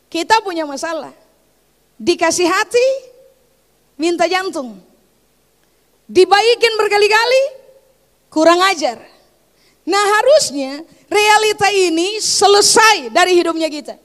Kita 0.07 0.39
punya 0.47 0.63
masalah. 0.63 1.11
Dikasih 1.99 2.47
hati, 2.47 2.89
minta 3.99 4.31
jantung. 4.31 4.79
Dibaikin 6.07 6.75
berkali-kali, 6.79 7.43
kurang 8.31 8.63
ajar. 8.71 8.99
Nah 9.87 10.05
harusnya 10.19 10.87
realita 11.11 11.71
ini 11.75 12.23
selesai 12.23 13.11
dari 13.11 13.35
hidupnya 13.39 13.67
kita. 13.67 13.99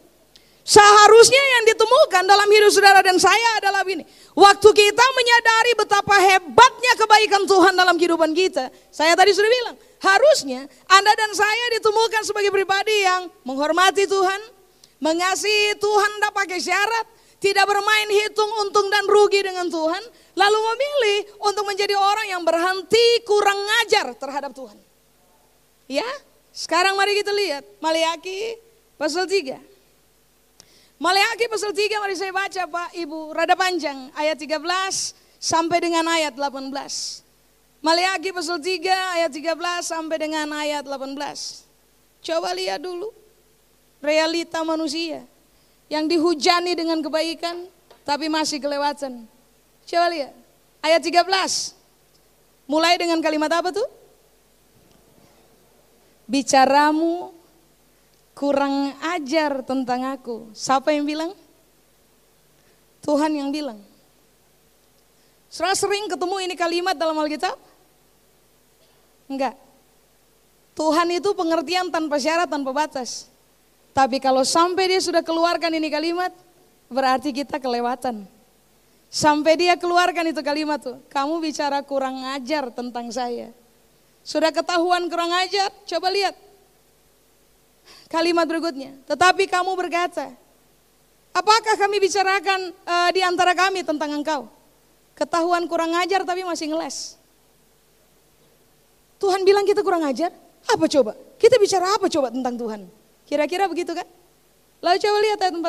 Seharusnya 0.66 1.38
yang 1.62 1.78
ditemukan 1.78 2.26
dalam 2.26 2.50
hidup 2.50 2.74
saudara 2.74 3.06
dan 3.06 3.22
saya 3.22 3.62
adalah 3.62 3.86
ini. 3.86 4.02
Waktu 4.34 4.66
kita 4.74 5.06
menyadari 5.14 5.72
betapa 5.78 6.18
hebatnya 6.18 6.94
kebaikan 6.98 7.46
Tuhan 7.46 7.78
dalam 7.78 7.94
kehidupan 8.02 8.34
kita. 8.34 8.74
Saya 8.90 9.14
tadi 9.14 9.30
sudah 9.38 9.46
bilang, 9.46 9.78
harusnya 10.02 10.66
Anda 10.90 11.14
dan 11.14 11.38
saya 11.38 11.66
ditemukan 11.78 12.26
sebagai 12.26 12.50
pribadi 12.50 12.98
yang 13.06 13.30
menghormati 13.46 14.10
Tuhan, 14.10 14.42
mengasihi 15.06 15.78
Tuhan 15.78 16.10
tidak 16.18 16.34
pakai 16.34 16.58
syarat, 16.58 17.06
tidak 17.38 17.70
bermain 17.70 18.10
hitung 18.10 18.50
untung 18.66 18.90
dan 18.90 19.06
rugi 19.06 19.46
dengan 19.46 19.70
Tuhan, 19.70 20.02
lalu 20.34 20.60
memilih 20.74 21.46
untuk 21.46 21.70
menjadi 21.70 21.94
orang 21.94 22.26
yang 22.26 22.42
berhenti 22.42 23.22
kurang 23.22 23.62
ngajar 23.62 24.18
terhadap 24.18 24.50
Tuhan. 24.50 24.82
Ya, 25.86 26.10
sekarang 26.50 26.98
mari 26.98 27.14
kita 27.22 27.30
lihat 27.30 27.62
Maliaki 27.78 28.58
pasal 28.98 29.30
3. 29.30 29.75
Maleakhi 30.96 31.52
pasal 31.52 31.76
3 31.76 32.00
mari 32.00 32.16
saya 32.16 32.32
baca 32.32 32.64
Pak 32.72 32.90
Ibu, 32.96 33.36
rada 33.36 33.52
panjang 33.60 34.08
ayat 34.16 34.40
13 34.40 34.64
sampai 35.36 35.84
dengan 35.84 36.08
ayat 36.08 36.40
18. 36.40 36.72
Maleakhi 37.84 38.32
pasal 38.32 38.64
3 38.64 39.20
ayat 39.20 39.28
13 39.28 39.60
sampai 39.84 40.18
dengan 40.24 40.48
ayat 40.56 40.88
18. 40.88 41.20
Coba 42.24 42.56
lihat 42.56 42.80
dulu 42.80 43.12
realita 44.00 44.64
manusia 44.64 45.28
yang 45.92 46.08
dihujani 46.08 46.72
dengan 46.80 47.04
kebaikan 47.04 47.68
tapi 48.08 48.32
masih 48.32 48.64
kelewatan. 48.64 49.28
Coba 49.84 50.08
lihat 50.16 50.32
ayat 50.80 51.04
13. 51.04 51.76
Mulai 52.72 52.96
dengan 52.96 53.20
kalimat 53.20 53.52
apa 53.52 53.76
tuh? 53.76 53.86
Bicaramu 56.24 57.35
kurang 58.36 58.92
ajar 59.16 59.64
tentang 59.64 60.04
aku. 60.12 60.52
Siapa 60.52 60.92
yang 60.92 61.08
bilang? 61.08 61.32
Tuhan 63.00 63.32
yang 63.32 63.50
bilang. 63.50 63.80
Saudara 65.48 65.72
sering 65.74 66.12
ketemu 66.12 66.36
ini 66.44 66.56
kalimat 66.60 67.00
dalam 67.00 67.16
Alkitab? 67.16 67.56
Enggak. 69.32 69.56
Tuhan 70.76 71.08
itu 71.16 71.32
pengertian 71.32 71.88
tanpa 71.88 72.20
syarat, 72.20 72.52
tanpa 72.52 72.76
batas. 72.76 73.32
Tapi 73.96 74.20
kalau 74.20 74.44
sampai 74.44 74.92
dia 74.92 75.00
sudah 75.00 75.24
keluarkan 75.24 75.72
ini 75.72 75.88
kalimat, 75.88 76.36
berarti 76.92 77.32
kita 77.32 77.64
kelewatan. 77.64 78.28
Sampai 79.08 79.56
dia 79.56 79.80
keluarkan 79.80 80.36
itu 80.36 80.44
kalimat 80.44 80.84
tuh, 80.84 81.00
kamu 81.08 81.40
bicara 81.40 81.80
kurang 81.80 82.20
ajar 82.36 82.68
tentang 82.76 83.08
saya. 83.16 83.56
Sudah 84.28 84.52
ketahuan 84.52 85.08
kurang 85.08 85.32
ajar, 85.32 85.72
coba 85.88 86.12
lihat 86.12 86.36
Kalimat 88.06 88.46
berikutnya, 88.46 88.94
tetapi 89.10 89.50
kamu 89.50 89.74
berkata, 89.74 90.30
apakah 91.34 91.74
kami 91.74 91.98
bicarakan 91.98 92.70
uh, 92.86 93.10
di 93.10 93.26
antara 93.26 93.58
kami 93.58 93.82
tentang 93.82 94.14
engkau? 94.14 94.46
Ketahuan 95.18 95.66
kurang 95.66 95.90
ajar 95.98 96.22
tapi 96.22 96.46
masih 96.46 96.70
ngeles. 96.70 97.18
Tuhan 99.18 99.42
bilang 99.48 99.66
kita 99.66 99.82
kurang 99.82 100.06
ajar? 100.06 100.30
Apa 100.70 100.86
coba? 100.86 101.18
Kita 101.40 101.58
bicara 101.58 101.98
apa 101.98 102.06
coba 102.12 102.30
tentang 102.30 102.56
Tuhan? 102.60 102.82
Kira-kira 103.26 103.66
begitu 103.66 103.96
kan? 103.96 104.06
Lalu 104.84 104.98
coba 105.02 105.18
lihat 105.24 105.40
ayat 105.42 105.56
14. 105.56 105.66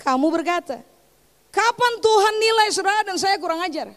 Kamu 0.00 0.26
berkata, 0.30 0.78
Kapan 1.50 1.92
Tuhan 1.98 2.34
nilai 2.38 2.68
saudara 2.70 3.02
dan 3.02 3.18
saya 3.18 3.34
kurang 3.42 3.58
ajar? 3.66 3.90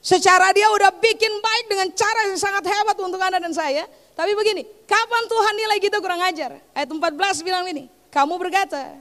Secara 0.00 0.56
dia 0.56 0.72
udah 0.72 0.88
bikin 0.96 1.28
baik 1.44 1.68
dengan 1.68 1.88
cara 1.92 2.32
yang 2.32 2.40
sangat 2.40 2.64
hebat 2.64 2.96
untuk 2.96 3.20
Anda 3.20 3.36
dan 3.36 3.52
saya. 3.52 3.84
Tapi 4.16 4.32
begini, 4.32 4.64
kapan 4.88 5.24
Tuhan 5.28 5.54
nilai 5.60 5.78
kita 5.78 6.00
kurang 6.00 6.24
ajar? 6.24 6.56
Ayat 6.72 6.88
14 6.88 7.44
bilang 7.44 7.68
ini, 7.68 7.92
kamu 8.08 8.40
berkata, 8.40 8.96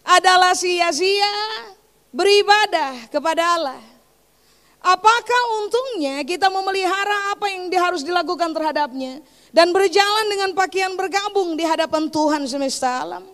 adalah 0.00 0.56
sia-sia 0.56 1.28
beribadah 2.08 3.12
kepada 3.12 3.60
Allah. 3.60 3.80
Apakah 4.80 5.42
untungnya 5.64 6.24
kita 6.24 6.48
memelihara 6.48 7.36
apa 7.36 7.52
yang 7.52 7.68
harus 7.72 8.00
dilakukan 8.04 8.52
terhadapnya 8.52 9.20
dan 9.52 9.72
berjalan 9.72 10.26
dengan 10.28 10.52
pakaian 10.56 10.92
bergabung 10.96 11.56
di 11.56 11.64
hadapan 11.64 12.08
Tuhan 12.08 12.48
semesta 12.48 13.04
alam? 13.04 13.24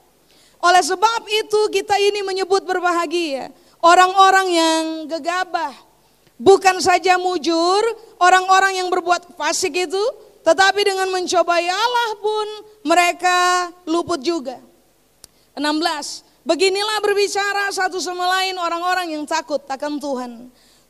Oleh 0.58 0.82
sebab 0.82 1.22
itu 1.26 1.60
kita 1.70 1.98
ini 1.98 2.22
menyebut 2.22 2.66
berbahagia 2.66 3.50
orang-orang 3.82 4.46
yang 4.50 4.82
gegabah, 5.06 5.74
Bukan 6.40 6.80
saja 6.80 7.20
mujur 7.20 7.84
orang-orang 8.16 8.80
yang 8.80 8.88
berbuat 8.88 9.36
fasik 9.36 9.76
itu, 9.76 10.00
tetapi 10.40 10.80
dengan 10.80 11.08
mencobai 11.12 11.66
Allah 11.68 12.10
pun 12.20 12.46
mereka 12.84 13.68
luput 13.84 14.20
juga. 14.24 14.56
16. 15.52 16.24
Beginilah 16.40 16.98
berbicara 17.04 17.68
satu 17.68 18.00
sama 18.00 18.24
lain 18.40 18.56
orang-orang 18.56 19.12
yang 19.12 19.24
takut 19.28 19.60
akan 19.68 20.00
Tuhan. 20.00 20.32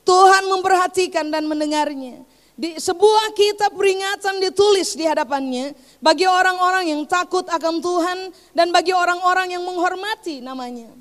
Tuhan 0.07 0.45
memperhatikan 0.47 1.27
dan 1.29 1.51
mendengarnya. 1.51 2.23
Di 2.61 2.77
sebuah 2.77 3.33
kitab 3.33 3.73
peringatan 3.73 4.37
ditulis 4.37 4.93
di 4.93 5.09
hadapannya 5.09 5.73
bagi 5.99 6.29
orang-orang 6.29 6.93
yang 6.93 7.03
takut 7.09 7.49
akan 7.49 7.81
Tuhan 7.81 8.19
dan 8.53 8.69
bagi 8.69 8.93
orang-orang 8.93 9.57
yang 9.57 9.65
menghormati 9.65 10.45
namanya. 10.45 10.93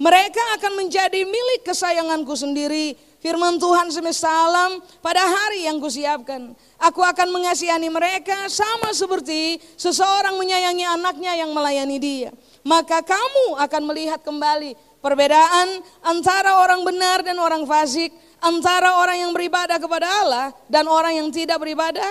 Mereka 0.00 0.58
akan 0.58 0.82
menjadi 0.82 1.22
milik 1.22 1.68
kesayanganku 1.68 2.32
sendiri 2.32 2.96
firman 3.22 3.56
Tuhan 3.56 3.88
semesta 3.94 4.26
alam 4.26 4.82
pada 4.98 5.22
hari 5.22 5.70
yang 5.70 5.78
kusiapkan. 5.78 6.52
Aku 6.82 6.98
akan 6.98 7.30
mengasihani 7.30 7.86
mereka 7.86 8.50
sama 8.50 8.90
seperti 8.90 9.62
seseorang 9.78 10.34
menyayangi 10.34 10.82
anaknya 10.82 11.38
yang 11.38 11.54
melayani 11.54 11.96
dia. 12.02 12.30
Maka 12.66 13.00
kamu 13.06 13.62
akan 13.62 13.82
melihat 13.86 14.20
kembali 14.26 14.74
perbedaan 14.98 15.80
antara 16.02 16.58
orang 16.58 16.82
benar 16.82 17.22
dan 17.22 17.38
orang 17.38 17.62
fasik, 17.62 18.10
antara 18.42 18.98
orang 18.98 19.22
yang 19.22 19.30
beribadah 19.30 19.78
kepada 19.78 20.06
Allah 20.26 20.46
dan 20.66 20.90
orang 20.90 21.14
yang 21.22 21.30
tidak 21.30 21.62
beribadah 21.62 22.10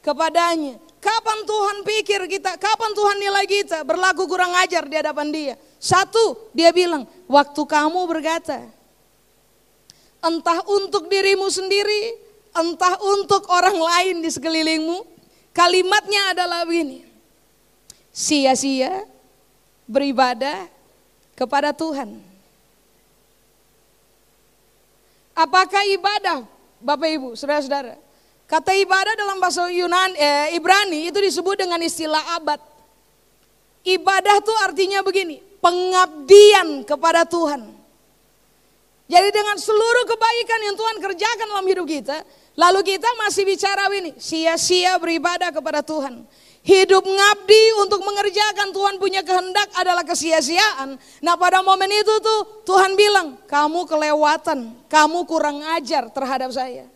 kepadanya. 0.00 0.80
Kapan 0.96 1.38
Tuhan 1.46 1.76
pikir 1.86 2.20
kita, 2.26 2.58
kapan 2.58 2.90
Tuhan 2.90 3.16
nilai 3.20 3.46
kita 3.46 3.86
berlaku 3.86 4.26
kurang 4.26 4.50
ajar 4.58 4.82
di 4.88 4.96
hadapan 4.96 5.28
dia? 5.30 5.54
Satu, 5.78 6.50
dia 6.50 6.74
bilang, 6.74 7.06
waktu 7.30 7.62
kamu 7.62 8.00
berkata, 8.10 8.75
entah 10.26 10.60
untuk 10.66 11.06
dirimu 11.06 11.46
sendiri, 11.46 12.18
entah 12.50 12.98
untuk 13.16 13.46
orang 13.46 13.78
lain 13.78 14.14
di 14.20 14.30
sekelilingmu. 14.30 15.06
Kalimatnya 15.54 16.36
adalah 16.36 16.68
begini. 16.68 17.06
Sia-sia 18.12 19.06
beribadah 19.88 20.68
kepada 21.32 21.72
Tuhan. 21.72 22.20
Apakah 25.36 25.84
ibadah 25.92 26.48
Bapak 26.80 27.08
Ibu, 27.12 27.28
Saudara-saudara? 27.36 27.96
Kata 28.46 28.72
ibadah 28.78 29.14
dalam 29.18 29.36
bahasa 29.42 29.68
Yunani, 29.68 30.16
eh, 30.16 30.56
Ibrani 30.56 31.10
itu 31.10 31.18
disebut 31.18 31.60
dengan 31.60 31.82
istilah 31.82 32.40
abad. 32.40 32.62
Ibadah 33.82 34.38
itu 34.38 34.52
artinya 34.62 35.00
begini, 35.02 35.42
pengabdian 35.58 36.86
kepada 36.86 37.26
Tuhan. 37.26 37.74
Jadi 39.06 39.28
dengan 39.30 39.54
seluruh 39.54 40.04
kebaikan 40.10 40.60
yang 40.66 40.74
Tuhan 40.74 40.96
kerjakan 40.98 41.46
dalam 41.46 41.66
hidup 41.70 41.86
kita, 41.86 42.26
lalu 42.58 42.82
kita 42.82 43.06
masih 43.22 43.46
bicara 43.46 43.86
ini, 43.94 44.18
sia-sia 44.18 44.98
beribadah 44.98 45.54
kepada 45.54 45.78
Tuhan. 45.78 46.26
Hidup 46.66 47.06
ngabdi 47.06 47.64
untuk 47.86 48.02
mengerjakan 48.02 48.74
Tuhan 48.74 48.98
punya 48.98 49.22
kehendak 49.22 49.70
adalah 49.78 50.02
kesia-siaan. 50.02 50.98
Nah 51.22 51.34
pada 51.38 51.62
momen 51.62 51.86
itu 51.86 52.18
tuh 52.18 52.66
Tuhan 52.66 52.98
bilang, 52.98 53.38
kamu 53.46 53.86
kelewatan, 53.86 54.74
kamu 54.90 55.22
kurang 55.30 55.62
ajar 55.78 56.10
terhadap 56.10 56.50
saya. 56.50 56.90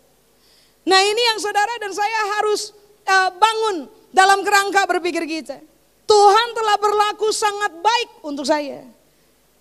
Nah 0.82 0.98
ini 1.06 1.22
yang 1.22 1.38
saudara 1.38 1.70
dan 1.78 1.94
saya 1.94 2.20
harus 2.34 2.74
uh, 3.06 3.30
bangun 3.38 3.86
dalam 4.10 4.42
kerangka 4.42 4.82
berpikir 4.90 5.22
kita. 5.30 5.62
Tuhan 6.10 6.48
telah 6.58 6.74
berlaku 6.74 7.30
sangat 7.30 7.70
baik 7.78 8.26
untuk 8.26 8.42
saya. 8.42 8.82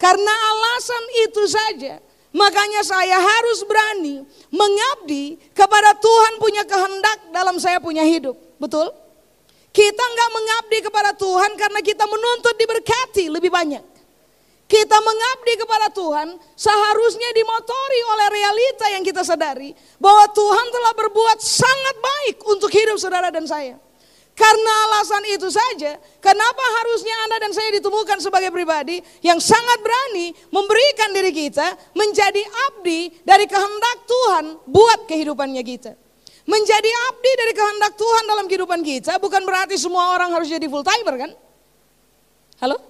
Karena 0.01 0.33
alasan 0.33 1.03
itu 1.29 1.43
saja 1.45 2.08
Makanya 2.29 2.85
saya 2.85 3.17
harus 3.17 3.65
berani 3.65 4.21
mengabdi 4.53 5.41
kepada 5.57 5.97
Tuhan 5.97 6.37
punya 6.37 6.61
kehendak 6.61 7.33
dalam 7.33 7.57
saya 7.57 7.81
punya 7.81 8.05
hidup. 8.05 8.37
Betul? 8.61 8.93
Kita 9.73 10.03
nggak 10.03 10.29
mengabdi 10.33 10.77
kepada 10.85 11.11
Tuhan 11.17 11.57
karena 11.57 11.79
kita 11.81 12.05
menuntut 12.05 12.53
diberkati 12.53 13.33
lebih 13.33 13.49
banyak. 13.49 13.81
Kita 14.69 14.97
mengabdi 15.01 15.53
kepada 15.57 15.89
Tuhan 15.89 16.37
seharusnya 16.53 17.29
dimotori 17.33 18.01
oleh 18.13 18.27
realita 18.29 18.85
yang 18.93 19.01
kita 19.01 19.25
sadari 19.25 19.73
bahwa 19.97 20.29
Tuhan 20.29 20.67
telah 20.69 20.93
berbuat 20.93 21.41
sangat 21.41 21.95
baik 21.97 22.37
untuk 22.45 22.69
hidup 22.69 23.01
saudara 23.01 23.33
dan 23.33 23.49
saya. 23.49 23.81
Karena 24.39 24.73
alasan 24.87 25.23
itu 25.35 25.51
saja, 25.51 25.99
kenapa 26.23 26.63
harusnya 26.79 27.11
Anda 27.27 27.37
dan 27.43 27.51
saya 27.51 27.75
ditemukan 27.75 28.23
sebagai 28.23 28.55
pribadi 28.55 29.03
yang 29.19 29.35
sangat 29.35 29.83
berani 29.83 30.31
memberikan 30.47 31.11
diri 31.11 31.35
kita 31.35 31.67
menjadi 31.91 32.39
abdi 32.71 33.19
dari 33.27 33.43
kehendak 33.43 33.97
Tuhan 34.07 34.45
buat 34.63 35.11
kehidupannya 35.11 35.59
kita. 35.59 35.91
Menjadi 36.47 36.91
abdi 37.11 37.31
dari 37.35 37.51
kehendak 37.51 37.93
Tuhan 37.99 38.23
dalam 38.31 38.45
kehidupan 38.47 38.79
kita 38.79 39.19
bukan 39.19 39.43
berarti 39.43 39.75
semua 39.75 40.15
orang 40.15 40.31
harus 40.31 40.47
jadi 40.47 40.71
full 40.71 40.87
timer 40.87 41.19
kan? 41.19 41.31
Halo? 42.63 42.88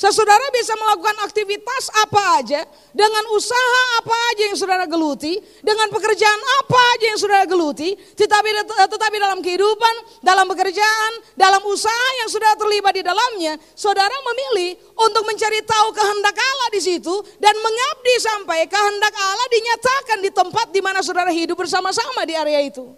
Saudara 0.00 0.48
bisa 0.56 0.72
melakukan 0.80 1.12
aktivitas 1.28 1.92
apa 1.92 2.40
aja, 2.40 2.64
dengan 2.96 3.20
usaha 3.36 4.00
apa 4.00 4.16
aja 4.32 4.48
yang 4.48 4.56
saudara 4.56 4.88
geluti, 4.88 5.36
dengan 5.60 5.92
pekerjaan 5.92 6.40
apa 6.64 6.80
aja 6.96 7.04
yang 7.12 7.20
saudara 7.20 7.44
geluti, 7.44 7.92
tetapi 8.16 8.48
tetapi 8.64 9.16
dalam 9.20 9.44
kehidupan, 9.44 10.24
dalam 10.24 10.48
pekerjaan, 10.48 11.12
dalam 11.36 11.60
usaha 11.68 12.08
yang 12.24 12.32
saudara 12.32 12.56
terlibat 12.56 12.96
di 12.96 13.04
dalamnya, 13.04 13.60
saudara 13.76 14.16
memilih 14.24 14.80
untuk 14.96 15.20
mencari 15.28 15.60
tahu 15.68 15.92
kehendak 15.92 16.32
Allah 16.32 16.68
di 16.72 16.80
situ 16.80 17.14
dan 17.36 17.52
mengabdi 17.60 18.14
sampai 18.24 18.64
kehendak 18.72 19.12
Allah 19.12 19.46
dinyatakan 19.52 20.18
di 20.24 20.30
tempat 20.32 20.72
di 20.72 20.80
mana 20.80 21.04
saudara 21.04 21.28
hidup 21.28 21.60
bersama-sama 21.60 22.24
di 22.24 22.32
area 22.32 22.64
itu. 22.64 22.88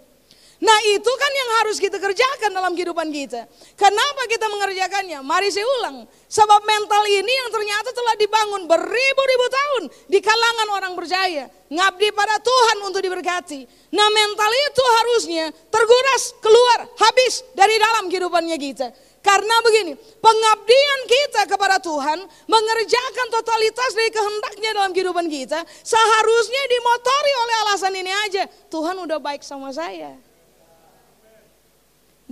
Nah 0.62 0.78
itu 0.94 1.10
kan 1.18 1.32
yang 1.34 1.50
harus 1.58 1.82
kita 1.82 1.98
kerjakan 1.98 2.54
dalam 2.54 2.78
kehidupan 2.78 3.10
kita. 3.10 3.50
Kenapa 3.74 4.22
kita 4.30 4.46
mengerjakannya? 4.46 5.18
Mari 5.26 5.50
saya 5.50 5.66
ulang. 5.82 6.06
Sebab 6.30 6.62
mental 6.62 7.02
ini 7.10 7.34
yang 7.34 7.50
ternyata 7.50 7.90
telah 7.90 8.14
dibangun 8.14 8.70
beribu-ribu 8.70 9.46
tahun 9.50 9.82
di 10.06 10.22
kalangan 10.22 10.68
orang 10.70 10.94
percaya. 10.94 11.50
Ngabdi 11.66 12.14
pada 12.14 12.38
Tuhan 12.38 12.78
untuk 12.86 13.02
diberkati. 13.02 13.66
Nah 13.90 14.06
mental 14.14 14.50
itu 14.54 14.82
harusnya 15.02 15.44
terguras, 15.66 16.30
keluar, 16.38 16.86
habis 16.94 17.42
dari 17.58 17.74
dalam 17.82 18.06
kehidupannya 18.06 18.54
kita. 18.54 18.94
Karena 19.18 19.54
begini, 19.66 19.98
pengabdian 19.98 21.00
kita 21.06 21.42
kepada 21.50 21.82
Tuhan, 21.82 22.22
mengerjakan 22.46 23.26
totalitas 23.34 23.90
dari 23.94 24.10
kehendaknya 24.14 24.70
dalam 24.78 24.90
kehidupan 24.90 25.26
kita, 25.26 25.62
seharusnya 25.82 26.62
dimotori 26.70 27.32
oleh 27.34 27.54
alasan 27.66 27.94
ini 27.98 28.12
aja. 28.30 28.46
Tuhan 28.70 28.98
udah 28.98 29.18
baik 29.22 29.46
sama 29.46 29.70
saya. 29.70 30.31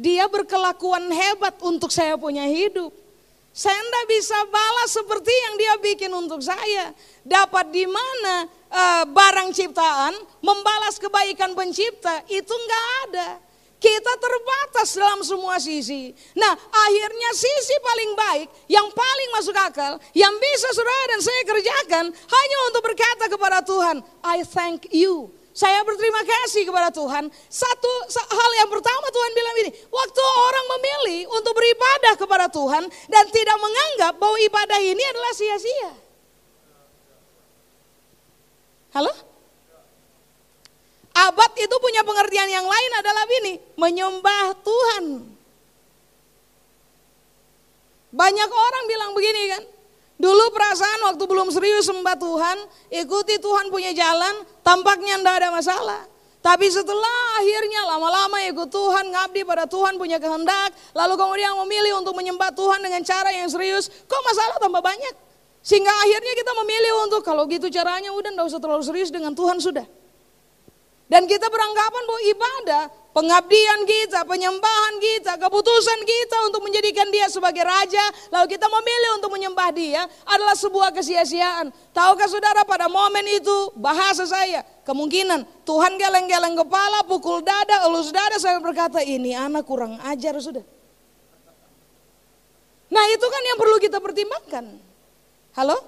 Dia 0.01 0.25
berkelakuan 0.33 1.13
hebat 1.13 1.61
untuk 1.61 1.93
saya 1.93 2.17
punya 2.17 2.49
hidup. 2.49 2.89
Saya 3.53 3.77
tidak 3.77 4.07
bisa 4.09 4.39
balas 4.49 4.97
seperti 4.97 5.29
yang 5.29 5.55
dia 5.61 5.75
bikin 5.77 6.09
untuk 6.17 6.41
saya. 6.41 6.97
Dapat 7.21 7.69
di 7.69 7.85
mana 7.85 8.49
e, 8.49 8.85
barang 9.13 9.53
ciptaan 9.53 10.17
membalas 10.41 10.97
kebaikan 10.97 11.53
pencipta 11.53 12.25
itu 12.33 12.49
enggak 12.49 12.87
ada. 13.05 13.29
Kita 13.77 14.13
terbatas 14.17 14.97
dalam 14.97 15.21
semua 15.21 15.61
sisi. 15.61 16.17
Nah 16.33 16.53
akhirnya 16.57 17.31
sisi 17.37 17.77
paling 17.85 18.11
baik, 18.17 18.49
yang 18.73 18.89
paling 18.89 19.29
masuk 19.37 19.57
akal, 19.57 20.01
yang 20.17 20.33
bisa 20.41 20.69
saudara 20.73 21.05
dan 21.13 21.21
saya 21.21 21.43
kerjakan 21.45 22.05
hanya 22.09 22.59
untuk 22.73 22.83
berkata 22.89 23.29
kepada 23.29 23.61
Tuhan, 23.61 24.01
I 24.25 24.49
thank 24.49 24.89
you 24.97 25.40
saya 25.51 25.83
berterima 25.83 26.23
kasih 26.23 26.63
kepada 26.63 26.95
Tuhan. 26.95 27.27
Satu 27.51 27.93
hal 28.15 28.51
yang 28.63 28.71
pertama 28.71 29.07
Tuhan 29.11 29.33
bilang 29.35 29.57
ini, 29.67 29.71
waktu 29.91 30.23
orang 30.23 30.67
memilih 30.79 31.21
untuk 31.35 31.53
beribadah 31.59 32.15
kepada 32.15 32.47
Tuhan 32.47 32.87
dan 33.11 33.25
tidak 33.35 33.59
menganggap 33.59 34.15
bahwa 34.17 34.39
ibadah 34.39 34.79
ini 34.79 35.03
adalah 35.03 35.33
sia-sia. 35.35 35.93
Halo? 38.95 39.13
Abad 41.11 41.51
itu 41.59 41.77
punya 41.83 42.07
pengertian 42.07 42.49
yang 42.49 42.65
lain 42.65 42.93
adalah 43.03 43.25
ini, 43.43 43.55
menyembah 43.75 44.57
Tuhan. 44.63 45.05
Banyak 48.11 48.51
orang 48.51 48.85
bilang 48.91 49.11
begini 49.15 49.43
kan, 49.55 49.63
Dulu 50.21 50.53
perasaan 50.53 51.01
waktu 51.09 51.25
belum 51.25 51.49
serius 51.49 51.89
sembah 51.89 52.17
Tuhan, 52.21 52.59
ikuti 52.93 53.41
Tuhan 53.41 53.73
punya 53.73 53.97
jalan, 53.97 54.45
tampaknya 54.61 55.17
ndak 55.17 55.41
ada 55.41 55.49
masalah. 55.49 56.05
Tapi 56.45 56.69
setelah 56.69 57.41
akhirnya 57.41 57.89
lama-lama 57.89 58.37
ikut 58.45 58.69
Tuhan, 58.69 59.09
ngabdi 59.09 59.49
pada 59.49 59.65
Tuhan 59.65 59.97
punya 59.97 60.21
kehendak, 60.21 60.77
lalu 60.93 61.17
kemudian 61.17 61.57
memilih 61.65 62.05
untuk 62.05 62.13
menyembah 62.13 62.53
Tuhan 62.53 62.85
dengan 62.85 63.01
cara 63.01 63.33
yang 63.33 63.49
serius, 63.49 63.89
kok 63.89 64.21
masalah 64.21 64.61
tambah 64.61 64.85
banyak? 64.85 65.15
Sehingga 65.65 65.89
akhirnya 65.89 66.33
kita 66.37 66.53
memilih 66.65 66.93
untuk 67.09 67.25
kalau 67.25 67.49
gitu 67.49 67.73
caranya 67.73 68.13
udah 68.13 68.33
ndak 68.37 68.45
usah 68.45 68.61
terlalu 68.61 68.85
serius 68.85 69.09
dengan 69.09 69.33
Tuhan 69.33 69.57
sudah. 69.57 69.89
Dan 71.09 71.25
kita 71.25 71.49
beranggapan 71.49 72.03
bahwa 72.05 72.21
ibadah 72.29 72.85
pengabdian 73.11 73.83
kita, 73.87 74.23
penyembahan 74.23 74.95
kita, 75.03 75.33
keputusan 75.39 76.01
kita 76.07 76.37
untuk 76.51 76.63
menjadikan 76.63 77.07
dia 77.11 77.27
sebagai 77.27 77.63
raja, 77.67 78.03
lalu 78.31 78.55
kita 78.55 78.67
memilih 78.71 79.11
untuk 79.19 79.31
menyembah 79.35 79.71
dia 79.75 80.03
adalah 80.27 80.55
sebuah 80.55 80.95
kesia-siaan. 80.95 81.75
Tahukah 81.91 82.29
saudara 82.31 82.63
pada 82.63 82.87
momen 82.87 83.27
itu 83.27 83.75
bahasa 83.79 84.27
saya, 84.27 84.63
kemungkinan 84.87 85.47
Tuhan 85.67 85.99
geleng-geleng 85.99 86.55
kepala, 86.59 87.03
pukul 87.07 87.43
dada, 87.43 87.87
elus 87.91 88.15
dada, 88.15 88.39
saya 88.39 88.59
berkata 88.63 89.03
ini 89.03 89.35
anak 89.35 89.67
kurang 89.67 89.99
ajar 90.07 90.39
sudah. 90.39 90.63
Nah 92.91 93.05
itu 93.15 93.27
kan 93.27 93.43
yang 93.47 93.59
perlu 93.59 93.77
kita 93.79 94.03
pertimbangkan. 94.03 94.67
Halo? 95.55 95.79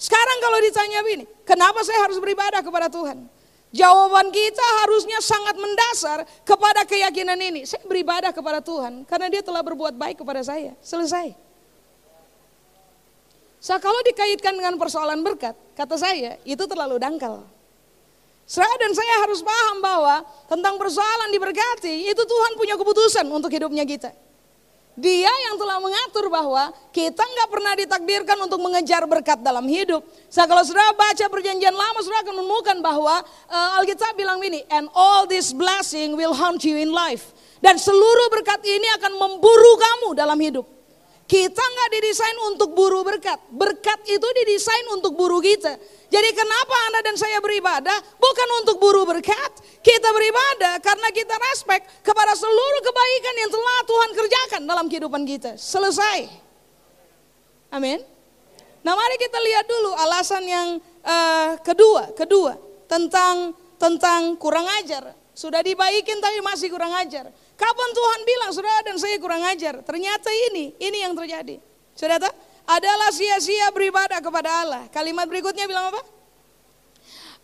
Sekarang 0.00 0.38
kalau 0.40 0.58
ditanya 0.64 1.04
begini, 1.04 1.26
kenapa 1.44 1.82
saya 1.84 2.08
harus 2.08 2.16
beribadah 2.16 2.62
kepada 2.64 2.88
Tuhan? 2.88 3.39
Jawaban 3.70 4.34
kita 4.34 4.66
harusnya 4.82 5.22
sangat 5.22 5.54
mendasar 5.54 6.26
kepada 6.42 6.82
keyakinan 6.82 7.38
ini. 7.38 7.62
Saya 7.62 7.86
beribadah 7.86 8.34
kepada 8.34 8.58
Tuhan 8.58 9.06
karena 9.06 9.30
dia 9.30 9.42
telah 9.46 9.62
berbuat 9.62 9.94
baik 9.94 10.26
kepada 10.26 10.42
saya. 10.42 10.74
Selesai. 10.82 11.38
So, 13.62 13.76
kalau 13.78 14.00
dikaitkan 14.02 14.56
dengan 14.56 14.74
persoalan 14.74 15.22
berkat, 15.22 15.54
kata 15.78 15.94
saya 16.00 16.40
itu 16.42 16.64
terlalu 16.66 16.98
dangkal. 16.98 17.46
Saya 18.42 18.74
dan 18.82 18.90
saya 18.90 19.14
harus 19.22 19.46
paham 19.46 19.78
bahwa 19.78 20.26
tentang 20.50 20.74
persoalan 20.74 21.30
diberkati 21.30 22.10
itu 22.10 22.22
Tuhan 22.26 22.58
punya 22.58 22.74
keputusan 22.74 23.22
untuk 23.30 23.52
hidupnya 23.54 23.86
kita. 23.86 24.10
Dia 24.98 25.30
yang 25.30 25.56
telah 25.56 25.78
mengatur 25.78 26.26
bahwa 26.26 26.74
kita 26.90 27.22
nggak 27.22 27.48
pernah 27.48 27.72
ditakdirkan 27.78 28.36
untuk 28.42 28.58
mengejar 28.58 29.06
berkat 29.06 29.38
dalam 29.38 29.64
hidup. 29.64 30.02
Saya 30.26 30.50
kalau 30.50 30.66
sudah 30.66 30.92
baca 30.92 31.24
perjanjian 31.30 31.72
lama, 31.72 31.98
sudah 32.02 32.20
akan 32.26 32.34
menemukan 32.42 32.76
bahwa 32.82 33.22
uh, 33.48 33.78
Alkitab 33.80 34.18
bilang 34.18 34.42
ini, 34.42 34.66
and 34.68 34.90
all 34.92 35.24
this 35.30 35.54
blessing 35.54 36.18
will 36.18 36.34
haunt 36.34 36.66
you 36.66 36.74
in 36.74 36.90
life. 36.90 37.30
Dan 37.62 37.78
seluruh 37.78 38.28
berkat 38.34 38.60
ini 38.66 38.88
akan 38.98 39.12
memburu 39.14 39.72
kamu 39.78 40.08
dalam 40.18 40.36
hidup. 40.40 40.66
Kita 41.30 41.62
nggak 41.62 41.90
didesain 41.94 42.38
untuk 42.50 42.74
buru 42.74 43.06
berkat. 43.06 43.38
Berkat 43.54 44.02
itu 44.10 44.26
didesain 44.42 44.86
untuk 44.90 45.14
buru 45.14 45.38
kita. 45.38 45.78
Jadi 46.10 46.30
kenapa 46.34 46.76
Anda 46.90 47.00
dan 47.06 47.16
saya 47.16 47.38
beribadah? 47.38 47.94
Bukan 48.18 48.48
untuk 48.60 48.76
buru 48.82 49.06
berkat. 49.06 49.62
Kita 49.78 50.10
beribadah 50.10 50.82
karena 50.82 51.08
kita 51.14 51.38
respect 51.50 52.02
kepada 52.02 52.34
seluruh 52.34 52.82
kebaikan 52.82 53.34
yang 53.38 53.50
telah 53.54 53.78
Tuhan 53.86 54.10
kerjakan 54.18 54.60
dalam 54.66 54.86
kehidupan 54.90 55.22
kita. 55.22 55.54
Selesai. 55.54 56.26
Amin. 57.70 58.02
Nah 58.82 58.92
mari 58.98 59.16
kita 59.22 59.38
lihat 59.38 59.64
dulu 59.70 59.90
alasan 59.94 60.42
yang 60.44 60.68
uh, 61.06 61.54
kedua, 61.62 62.10
kedua 62.18 62.58
tentang 62.90 63.54
tentang 63.78 64.34
kurang 64.34 64.66
ajar. 64.82 65.14
Sudah 65.30 65.62
dibaikin 65.62 66.18
tapi 66.20 66.42
masih 66.42 66.68
kurang 66.68 66.92
ajar. 67.00 67.32
Kapan 67.56 67.90
Tuhan 67.92 68.20
bilang, 68.24 68.50
saudara 68.52 68.80
dan 68.84 68.96
saya 69.00 69.16
kurang 69.16 69.40
ajar? 69.46 69.80
Ternyata 69.80 70.28
ini, 70.50 70.76
ini 70.76 70.98
yang 71.00 71.16
terjadi. 71.16 71.60
Saudara, 71.96 72.28
adalah 72.70 73.10
sia-sia 73.10 73.66
beribadah 73.74 74.22
kepada 74.22 74.50
Allah. 74.62 74.82
Kalimat 74.94 75.26
berikutnya 75.26 75.66
bilang 75.66 75.90
apa? 75.90 76.02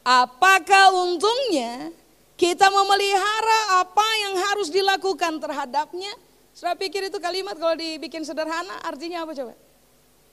Apakah 0.07 0.95
untungnya 0.95 1.91
kita 2.39 2.71
memelihara 2.71 3.83
apa 3.83 4.07
yang 4.23 4.35
harus 4.39 4.71
dilakukan 4.71 5.43
terhadapnya? 5.43 6.15
Saya 6.55 6.79
pikir 6.79 7.11
itu 7.11 7.19
kalimat 7.19 7.59
kalau 7.59 7.75
dibikin 7.75 8.23
sederhana 8.23 8.79
artinya 8.87 9.27
apa 9.27 9.35
coba? 9.35 9.55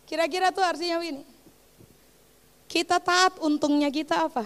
Kira-kira 0.05 0.53
tuh 0.53 0.61
artinya 0.61 1.01
ini. 1.01 1.25
Kita 2.69 3.01
taat 3.01 3.41
untungnya 3.41 3.89
kita 3.89 4.29
apa? 4.29 4.45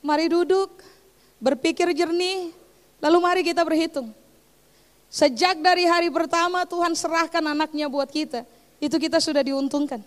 Mari 0.00 0.32
duduk, 0.32 0.80
berpikir 1.36 1.92
jernih, 1.92 2.56
lalu 3.00 3.18
mari 3.18 3.42
kita 3.42 3.64
berhitung. 3.64 4.12
Sejak 5.10 5.58
dari 5.58 5.88
hari 5.90 6.06
pertama 6.06 6.62
Tuhan 6.62 6.94
serahkan 6.94 7.42
anaknya 7.42 7.90
buat 7.90 8.06
kita, 8.06 8.46
itu 8.78 8.94
kita 8.94 9.18
sudah 9.18 9.42
diuntungkan. 9.42 9.98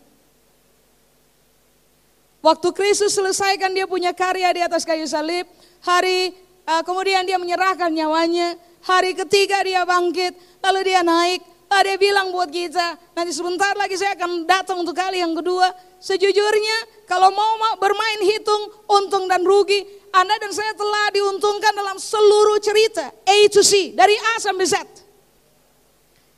Waktu 2.39 2.69
Kristus 2.75 3.15
selesaikan 3.15 3.71
dia 3.71 3.87
punya 3.87 4.15
karya 4.15 4.47
di 4.51 4.61
atas 4.63 4.87
kayu 4.87 5.03
salib, 5.07 5.47
hari 5.83 6.31
uh, 6.67 6.83
kemudian 6.87 7.27
dia 7.27 7.35
menyerahkan 7.35 7.91
nyawanya, 7.91 8.55
hari 8.83 9.11
ketiga 9.11 9.59
dia 9.63 9.83
bangkit, 9.83 10.35
lalu 10.63 10.91
dia 10.91 11.03
naik, 11.03 11.43
lalu 11.67 11.83
dia 11.87 11.97
bilang 11.99 12.31
buat 12.31 12.51
kita, 12.51 13.15
nanti 13.15 13.31
sebentar 13.35 13.75
lagi 13.75 13.95
saya 13.99 14.15
akan 14.15 14.47
datang 14.47 14.83
untuk 14.83 14.95
kali 14.95 15.19
yang 15.19 15.35
kedua, 15.35 15.71
Sejujurnya 16.03 17.07
kalau 17.07 17.31
mau 17.31 17.79
bermain 17.79 18.19
hitung 18.27 18.75
untung 18.91 19.23
dan 19.31 19.39
rugi, 19.47 19.87
Anda 20.13 20.37
dan 20.37 20.53
saya 20.53 20.77
telah 20.77 21.09
diuntungkan 21.09 21.73
dalam 21.73 21.97
seluruh 21.97 22.61
cerita 22.61 23.09
A 23.09 23.37
to 23.49 23.65
C, 23.65 23.97
dari 23.97 24.13
A 24.13 24.33
sampai 24.37 24.69
Z. 24.69 24.77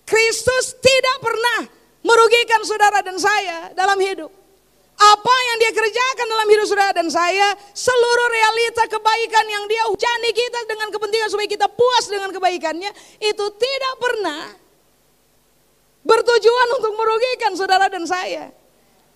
Kristus 0.07 0.79
tidak 0.79 1.17
pernah 1.19 1.67
merugikan 1.99 2.63
saudara 2.63 3.03
dan 3.03 3.19
saya 3.19 3.75
dalam 3.75 3.99
hidup. 3.99 4.31
Apa 4.95 5.35
yang 5.51 5.57
dia 5.59 5.71
kerjakan 5.75 6.27
dalam 6.31 6.47
hidup 6.47 6.65
saudara 6.71 6.95
dan 6.95 7.11
saya, 7.11 7.51
seluruh 7.75 8.27
realita 8.31 8.87
kebaikan 8.87 9.43
yang 9.43 9.67
dia 9.67 9.83
hujani 9.91 10.31
kita 10.31 10.59
dengan 10.71 10.87
kepentingan 10.87 11.27
supaya 11.27 11.49
kita 11.51 11.67
puas 11.67 12.07
dengan 12.07 12.31
kebaikannya, 12.31 12.95
itu 13.19 13.45
tidak 13.59 13.93
pernah 13.99 14.55
bertujuan 15.99 16.69
untuk 16.79 16.95
merugikan 16.95 17.51
saudara 17.59 17.91
dan 17.91 18.07
saya. 18.07 18.55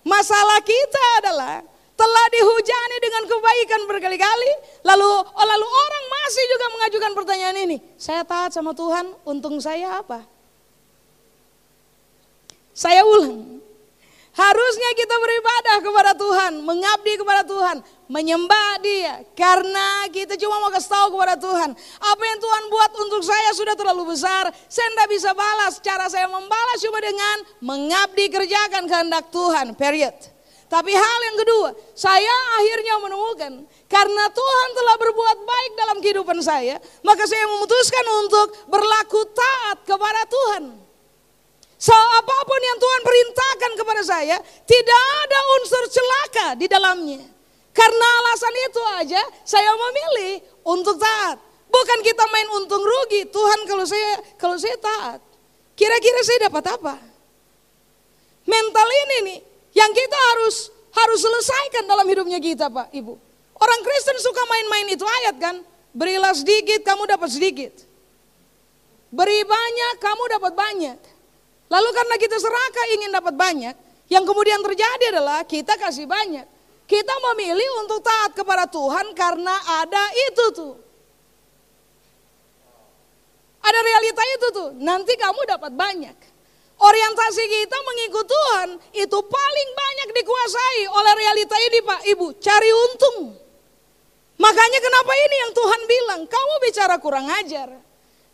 Masalah 0.04 0.60
kita 0.60 1.04
adalah 1.24 1.64
telah 2.00 2.26
dihujani 2.32 2.96
dengan 3.04 3.22
kebaikan 3.28 3.80
berkali-kali, 3.84 4.52
lalu 4.88 5.10
oh, 5.20 5.46
lalu 5.46 5.66
orang 5.68 6.04
masih 6.08 6.44
juga 6.48 6.66
mengajukan 6.72 7.12
pertanyaan 7.12 7.56
ini. 7.68 7.76
Saya 8.00 8.24
taat 8.24 8.56
sama 8.56 8.72
Tuhan, 8.72 9.12
untung 9.28 9.60
saya 9.60 10.00
apa? 10.00 10.24
Saya 12.72 13.04
ulang. 13.04 13.60
Harusnya 14.30 14.90
kita 14.94 15.12
beribadah 15.18 15.76
kepada 15.82 16.12
Tuhan, 16.14 16.52
mengabdi 16.62 17.18
kepada 17.18 17.42
Tuhan, 17.42 17.82
menyembah 18.06 18.78
Dia 18.78 19.26
karena 19.34 20.06
kita 20.08 20.38
cuma 20.38 20.62
mau 20.62 20.70
kasih 20.70 20.86
tahu 20.86 21.18
kepada 21.18 21.34
Tuhan, 21.34 21.74
apa 21.98 22.22
yang 22.24 22.38
Tuhan 22.38 22.62
buat 22.70 22.90
untuk 23.04 23.22
saya 23.26 23.50
sudah 23.52 23.74
terlalu 23.74 24.14
besar, 24.14 24.48
saya 24.70 24.88
tidak 24.96 25.08
bisa 25.12 25.34
balas. 25.34 25.82
Cara 25.82 26.06
saya 26.06 26.30
membalas 26.30 26.78
cuma 26.78 27.02
dengan 27.02 27.36
mengabdi 27.60 28.30
kerjakan 28.30 28.86
kehendak 28.86 29.28
Tuhan. 29.34 29.74
Period. 29.74 30.39
Tapi 30.70 30.94
hal 30.94 31.20
yang 31.26 31.36
kedua, 31.42 31.74
saya 31.98 32.30
akhirnya 32.62 32.94
menemukan 33.02 33.66
karena 33.90 34.24
Tuhan 34.30 34.68
telah 34.78 34.96
berbuat 35.02 35.38
baik 35.42 35.72
dalam 35.74 35.98
kehidupan 35.98 36.38
saya, 36.38 36.78
maka 37.02 37.26
saya 37.26 37.42
memutuskan 37.50 38.06
untuk 38.22 38.54
berlaku 38.70 39.18
taat 39.34 39.82
kepada 39.82 40.22
Tuhan. 40.30 40.78
So 41.74 41.90
apa 41.90 42.36
pun 42.46 42.60
yang 42.62 42.78
Tuhan 42.78 43.02
perintahkan 43.02 43.72
kepada 43.82 44.02
saya, 44.06 44.36
tidak 44.62 45.02
ada 45.26 45.38
unsur 45.58 45.82
celaka 45.90 46.48
di 46.54 46.70
dalamnya. 46.70 47.18
Karena 47.74 48.06
alasan 48.22 48.54
itu 48.54 48.82
aja 49.02 49.22
saya 49.42 49.74
memilih 49.74 50.38
untuk 50.62 51.02
taat. 51.02 51.42
Bukan 51.66 51.98
kita 52.06 52.30
main 52.30 52.46
untung 52.62 52.86
rugi, 52.86 53.26
Tuhan 53.26 53.66
kalau 53.66 53.82
saya 53.82 54.22
kalau 54.38 54.54
saya 54.54 54.78
taat. 54.78 55.18
Kira-kira 55.74 56.22
saya 56.22 56.46
dapat 56.46 56.78
apa? 56.78 56.94
Mental 58.46 58.86
ini 58.86 59.18
nih 59.26 59.49
yang 59.74 59.90
kita 59.94 60.18
harus 60.34 60.70
harus 60.90 61.20
selesaikan 61.22 61.84
dalam 61.86 62.06
hidupnya 62.06 62.42
kita, 62.42 62.66
Pak, 62.66 62.90
Ibu. 62.90 63.14
Orang 63.60 63.80
Kristen 63.84 64.18
suka 64.18 64.42
main-main 64.48 64.86
itu 64.90 65.04
ayat 65.06 65.36
kan? 65.38 65.56
Berilah 65.90 66.34
sedikit, 66.34 66.80
kamu 66.82 67.06
dapat 67.06 67.28
sedikit. 67.30 67.74
Beri 69.10 69.42
banyak, 69.42 69.94
kamu 69.98 70.22
dapat 70.38 70.52
banyak. 70.54 70.98
Lalu 71.70 71.88
karena 71.94 72.14
kita 72.18 72.36
serakah 72.38 72.86
ingin 72.98 73.10
dapat 73.10 73.34
banyak, 73.34 73.74
yang 74.10 74.26
kemudian 74.26 74.58
terjadi 74.62 75.04
adalah 75.14 75.46
kita 75.46 75.78
kasih 75.78 76.06
banyak. 76.06 76.46
Kita 76.86 77.14
memilih 77.30 77.86
untuk 77.86 78.02
taat 78.02 78.34
kepada 78.34 78.66
Tuhan 78.66 79.14
karena 79.14 79.54
ada 79.82 80.04
itu 80.30 80.44
tuh. 80.50 80.74
Ada 83.60 83.78
realita 83.78 84.22
itu 84.34 84.46
tuh, 84.50 84.68
nanti 84.82 85.14
kamu 85.14 85.46
dapat 85.46 85.70
banyak. 85.70 86.16
Orientasi 86.80 87.44
kita 87.44 87.78
mengikut 87.84 88.24
Tuhan 88.24 88.68
itu 88.96 89.18
paling 89.20 89.70
banyak 89.76 90.08
dikuasai 90.16 90.80
oleh 90.88 91.12
realita 91.12 91.56
ini 91.60 91.78
Pak 91.84 92.00
Ibu, 92.08 92.26
cari 92.40 92.70
untung. 92.72 93.36
Makanya 94.40 94.78
kenapa 94.80 95.12
ini 95.12 95.36
yang 95.44 95.52
Tuhan 95.52 95.80
bilang, 95.84 96.20
kamu 96.24 96.54
bicara 96.64 96.96
kurang 96.96 97.28
ajar. 97.28 97.68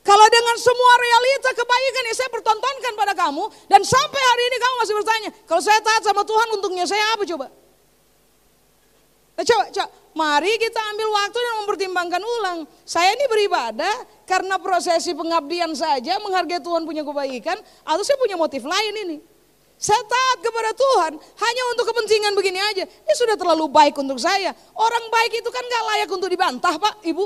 Kalau 0.06 0.26
dengan 0.30 0.54
semua 0.62 0.92
realita 1.02 1.50
kebaikan 1.58 2.06
yang 2.06 2.14
saya 2.14 2.30
pertontonkan 2.30 2.94
pada 2.94 3.10
kamu 3.18 3.50
dan 3.66 3.82
sampai 3.82 4.22
hari 4.22 4.42
ini 4.46 4.56
kamu 4.62 4.74
masih 4.78 4.94
bertanya, 4.94 5.30
kalau 5.50 5.62
saya 5.66 5.82
taat 5.82 6.06
sama 6.06 6.22
Tuhan 6.22 6.46
untungnya 6.54 6.86
saya 6.86 7.02
apa 7.18 7.26
coba? 7.26 7.50
Nah, 9.34 9.42
coba, 9.42 9.64
coba, 9.74 9.88
mari 10.16 10.56
kita 10.56 10.80
ambil 10.96 11.12
waktu 11.12 11.38
dan 11.38 11.54
mempertimbangkan 11.62 12.22
ulang. 12.24 12.58
Saya 12.88 13.12
ini 13.12 13.28
beribadah 13.28 13.94
karena 14.24 14.56
prosesi 14.56 15.12
pengabdian 15.12 15.76
saja 15.76 16.16
menghargai 16.24 16.58
Tuhan 16.58 16.88
punya 16.88 17.04
kebaikan 17.04 17.60
atau 17.84 18.00
saya 18.00 18.16
punya 18.16 18.40
motif 18.40 18.64
lain 18.64 18.94
ini. 19.04 19.16
Saya 19.76 20.00
taat 20.08 20.40
kepada 20.40 20.72
Tuhan 20.72 21.20
hanya 21.20 21.62
untuk 21.76 21.92
kepentingan 21.92 22.32
begini 22.32 22.56
aja. 22.56 22.88
Ini 22.88 23.12
sudah 23.12 23.36
terlalu 23.36 23.68
baik 23.68 23.92
untuk 24.00 24.16
saya. 24.16 24.56
Orang 24.72 25.12
baik 25.12 25.44
itu 25.44 25.50
kan 25.52 25.60
gak 25.60 25.84
layak 25.92 26.08
untuk 26.08 26.32
dibantah 26.32 26.74
Pak, 26.80 27.04
Ibu. 27.04 27.24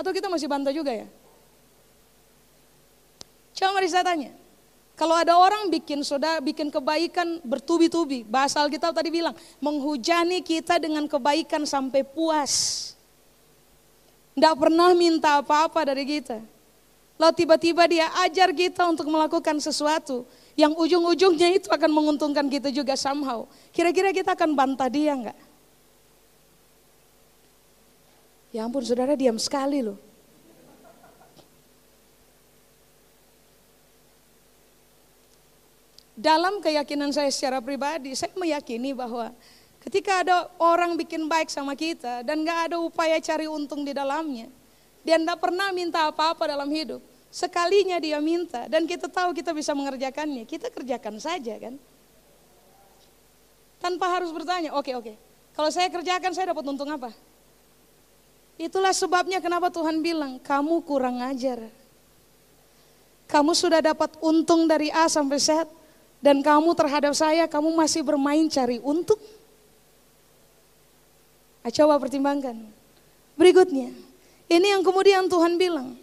Atau 0.00 0.16
kita 0.16 0.32
masih 0.32 0.48
bantah 0.48 0.72
juga 0.72 0.96
ya? 0.96 1.04
Coba 3.52 3.76
mari 3.76 3.92
saya 3.92 4.00
tanya. 4.00 4.32
Kalau 5.00 5.16
ada 5.16 5.32
orang 5.32 5.72
bikin 5.72 6.04
saudara 6.04 6.44
bikin 6.44 6.68
kebaikan 6.68 7.40
bertubi-tubi, 7.40 8.20
bahasa 8.28 8.60
Alkitab 8.60 8.92
tadi 8.92 9.08
bilang, 9.08 9.32
menghujani 9.56 10.44
kita 10.44 10.76
dengan 10.76 11.08
kebaikan 11.08 11.64
sampai 11.64 12.04
puas. 12.04 12.92
Tidak 14.36 14.54
pernah 14.60 14.92
minta 14.92 15.40
apa-apa 15.40 15.88
dari 15.88 16.04
kita. 16.04 16.44
Lalu 17.16 17.32
tiba-tiba 17.32 17.88
dia 17.88 18.12
ajar 18.28 18.52
kita 18.52 18.92
untuk 18.92 19.08
melakukan 19.08 19.56
sesuatu 19.56 20.28
yang 20.52 20.76
ujung-ujungnya 20.76 21.56
itu 21.56 21.72
akan 21.72 21.88
menguntungkan 21.88 22.44
kita 22.52 22.68
juga 22.68 22.92
somehow. 22.92 23.48
Kira-kira 23.72 24.12
kita 24.12 24.36
akan 24.36 24.52
bantah 24.52 24.92
dia 24.92 25.16
enggak? 25.16 25.38
Ya 28.52 28.68
ampun 28.68 28.84
saudara 28.84 29.16
diam 29.16 29.40
sekali 29.40 29.80
loh. 29.80 30.09
Dalam 36.20 36.60
keyakinan 36.60 37.08
saya 37.16 37.32
secara 37.32 37.64
pribadi, 37.64 38.12
saya 38.12 38.28
meyakini 38.36 38.92
bahwa 38.92 39.32
ketika 39.80 40.20
ada 40.20 40.36
orang 40.60 40.92
bikin 41.00 41.24
baik 41.24 41.48
sama 41.48 41.72
kita 41.72 42.20
dan 42.20 42.44
gak 42.44 42.70
ada 42.70 42.76
upaya 42.76 43.16
cari 43.24 43.48
untung 43.48 43.88
di 43.88 43.96
dalamnya, 43.96 44.52
dia 45.00 45.16
tidak 45.16 45.40
pernah 45.40 45.72
minta 45.72 46.12
apa-apa 46.12 46.52
dalam 46.52 46.68
hidup. 46.68 47.00
Sekalinya 47.32 47.96
dia 47.96 48.20
minta 48.20 48.68
dan 48.68 48.84
kita 48.84 49.08
tahu 49.08 49.32
kita 49.32 49.56
bisa 49.56 49.72
mengerjakannya, 49.72 50.44
kita 50.44 50.68
kerjakan 50.68 51.16
saja 51.16 51.56
kan. 51.56 51.74
Tanpa 53.80 54.12
harus 54.12 54.28
bertanya, 54.28 54.76
oke 54.76 54.92
okay, 54.92 54.94
oke, 54.98 55.04
okay. 55.08 55.16
kalau 55.56 55.72
saya 55.72 55.88
kerjakan 55.88 56.36
saya 56.36 56.52
dapat 56.52 56.68
untung 56.68 56.90
apa? 56.92 57.16
Itulah 58.60 58.92
sebabnya 58.92 59.40
kenapa 59.40 59.72
Tuhan 59.72 60.04
bilang, 60.04 60.36
kamu 60.36 60.84
kurang 60.84 61.24
ajar. 61.24 61.64
Kamu 63.24 63.56
sudah 63.56 63.80
dapat 63.80 64.20
untung 64.20 64.68
dari 64.68 64.92
A 64.92 65.08
sampai 65.08 65.40
Z, 65.40 65.64
dan 66.20 66.44
kamu 66.44 66.76
terhadap 66.76 67.16
saya, 67.16 67.48
kamu 67.48 67.72
masih 67.72 68.04
bermain 68.04 68.44
cari 68.52 68.76
untung? 68.84 69.20
Ah, 71.64 71.72
coba 71.72 71.96
pertimbangkan. 71.96 72.56
Berikutnya, 73.40 73.92
ini 74.48 74.66
yang 74.68 74.84
kemudian 74.84 75.24
Tuhan 75.28 75.56
bilang. 75.56 75.96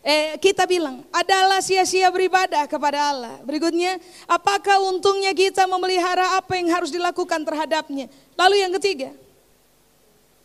Eh, 0.00 0.40
kita 0.40 0.64
bilang, 0.64 1.04
adalah 1.12 1.60
sia-sia 1.62 2.08
beribadah 2.10 2.66
kepada 2.66 3.12
Allah. 3.12 3.36
Berikutnya, 3.46 4.00
apakah 4.26 4.80
untungnya 4.82 5.30
kita 5.30 5.68
memelihara 5.68 6.40
apa 6.40 6.56
yang 6.58 6.72
harus 6.72 6.90
dilakukan 6.90 7.44
terhadapnya? 7.44 8.08
Lalu 8.34 8.64
yang 8.64 8.72
ketiga, 8.80 9.12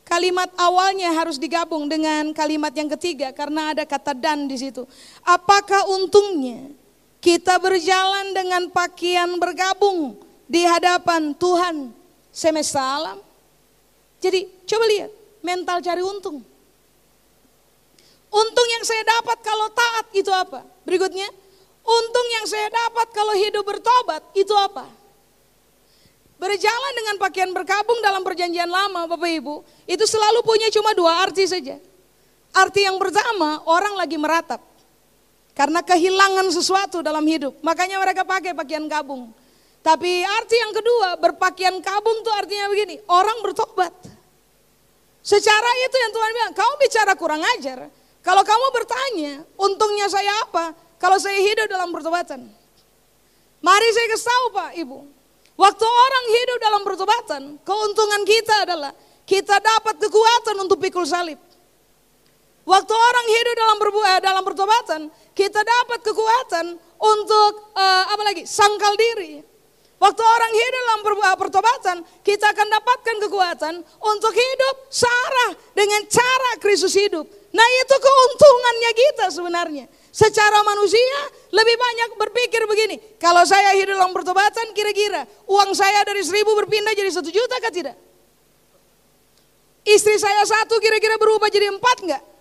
kalimat 0.05 0.51
awalnya 0.59 1.09
harus 1.15 1.39
digabung 1.39 1.89
dengan 1.89 2.35
kalimat 2.35 2.75
yang 2.75 2.91
ketiga 2.99 3.31
karena 3.31 3.73
ada 3.73 3.87
kata 3.87 4.13
dan 4.13 4.45
di 4.45 4.59
situ. 4.59 4.83
Apakah 5.23 5.87
untungnya 5.87 6.69
kita 7.25 7.57
berjalan 7.57 8.37
dengan 8.37 8.69
pakaian 8.69 9.41
bergabung 9.41 10.13
di 10.45 10.61
hadapan 10.61 11.33
Tuhan 11.33 11.89
semesta 12.29 12.77
alam. 12.77 13.17
Jadi 14.21 14.45
coba 14.69 14.85
lihat, 14.85 15.09
mental 15.41 15.81
cari 15.81 16.05
untung. 16.05 16.45
Untung 18.29 18.67
yang 18.77 18.83
saya 18.85 19.01
dapat 19.09 19.41
kalau 19.41 19.73
taat 19.73 20.05
itu 20.13 20.29
apa? 20.29 20.61
Berikutnya, 20.85 21.25
untung 21.81 22.27
yang 22.37 22.45
saya 22.45 22.69
dapat 22.69 23.09
kalau 23.09 23.33
hidup 23.33 23.65
bertobat 23.65 24.21
itu 24.37 24.53
apa? 24.53 24.85
Berjalan 26.37 26.93
dengan 26.93 27.15
pakaian 27.17 27.49
berkabung 27.49 28.05
dalam 28.05 28.21
perjanjian 28.21 28.69
lama 28.69 29.09
Bapak 29.09 29.31
Ibu, 29.33 29.65
itu 29.89 30.05
selalu 30.05 30.45
punya 30.45 30.69
cuma 30.69 30.93
dua 30.93 31.25
arti 31.25 31.47
saja. 31.49 31.81
Arti 32.53 32.85
yang 32.85 33.01
pertama, 33.01 33.65
orang 33.65 33.97
lagi 33.97 34.13
meratap. 34.13 34.74
Karena 35.55 35.79
kehilangan 35.79 36.51
sesuatu 36.51 36.99
dalam 36.99 37.23
hidup. 37.23 37.55
Makanya 37.63 37.95
mereka 38.03 38.27
pakai 38.27 38.51
pakaian 38.51 38.83
kabung. 38.91 39.31
Tapi 39.79 40.25
arti 40.25 40.55
yang 40.59 40.73
kedua, 40.75 41.15
berpakaian 41.15 41.77
kabung 41.79 42.17
itu 42.19 42.31
artinya 42.33 42.65
begini, 42.67 42.95
orang 43.07 43.37
bertobat. 43.39 43.93
Secara 45.23 45.69
itu 45.85 45.95
yang 45.95 46.11
Tuhan 46.11 46.31
bilang, 46.35 46.53
kamu 46.53 46.73
bicara 46.81 47.13
kurang 47.15 47.41
ajar. 47.55 47.87
Kalau 48.25 48.41
kamu 48.41 48.65
bertanya, 48.73 49.33
untungnya 49.55 50.09
saya 50.09 50.29
apa? 50.43 50.73
Kalau 50.97 51.21
saya 51.21 51.37
hidup 51.37 51.69
dalam 51.69 51.93
pertobatan. 51.93 52.49
Mari 53.61 53.87
saya 53.93 54.07
kasih 54.13 54.27
tahu 54.27 54.45
Pak 54.53 54.71
Ibu. 54.77 54.97
Waktu 55.55 55.85
orang 55.87 56.25
hidup 56.29 56.57
dalam 56.59 56.81
pertobatan, 56.83 57.41
keuntungan 57.63 58.21
kita 58.27 58.55
adalah 58.67 58.91
kita 59.23 59.57
dapat 59.61 59.95
kekuatan 60.03 60.55
untuk 60.65 60.77
pikul 60.81 61.07
salib. 61.07 61.39
Waktu 62.65 62.93
orang 62.97 63.27
hidup 63.29 63.55
dalam 63.61 63.77
berbuat 63.77 64.19
dalam 64.25 64.41
pertobatan, 64.41 65.01
kita 65.37 65.61
dapat 65.61 66.01
kekuatan 66.01 66.81
untuk 66.97 67.51
uh, 67.77 68.03
apa 68.09 68.23
lagi? 68.25 68.49
sangkal 68.49 68.97
diri. 68.97 69.45
Waktu 69.95 70.21
orang 70.21 70.51
hidup 70.51 70.81
dalam 70.83 71.01
pertobatan, 71.39 71.97
kita 72.19 72.51
akan 72.51 72.67
dapatkan 72.67 73.15
kekuatan 73.25 73.73
untuk 73.79 74.33
hidup 74.35 74.75
searah 74.91 75.55
dengan 75.71 76.03
cara 76.11 76.51
Kristus 76.59 76.91
hidup. 76.99 77.23
Nah 77.55 77.67
itu 77.79 77.95
keuntungannya 77.95 78.91
kita 78.91 79.25
sebenarnya. 79.31 79.85
Secara 80.11 80.65
manusia 80.67 81.19
lebih 81.53 81.79
banyak 81.79 82.09
berpikir 82.19 82.67
begini, 82.67 82.99
kalau 83.21 83.47
saya 83.47 83.71
hidup 83.79 83.95
dalam 83.95 84.11
pertobatan 84.11 84.75
kira-kira 84.75 85.23
uang 85.47 85.71
saya 85.71 86.03
dari 86.03 86.25
seribu 86.27 86.51
berpindah 86.59 86.91
jadi 86.91 87.13
satu 87.15 87.31
juta 87.31 87.55
kah 87.63 87.71
tidak? 87.71 87.95
Istri 89.85 90.17
saya 90.17 90.43
satu 90.43 90.81
kira-kira 90.81 91.15
berubah 91.15 91.47
jadi 91.47 91.71
empat 91.71 91.97
enggak? 92.03 92.34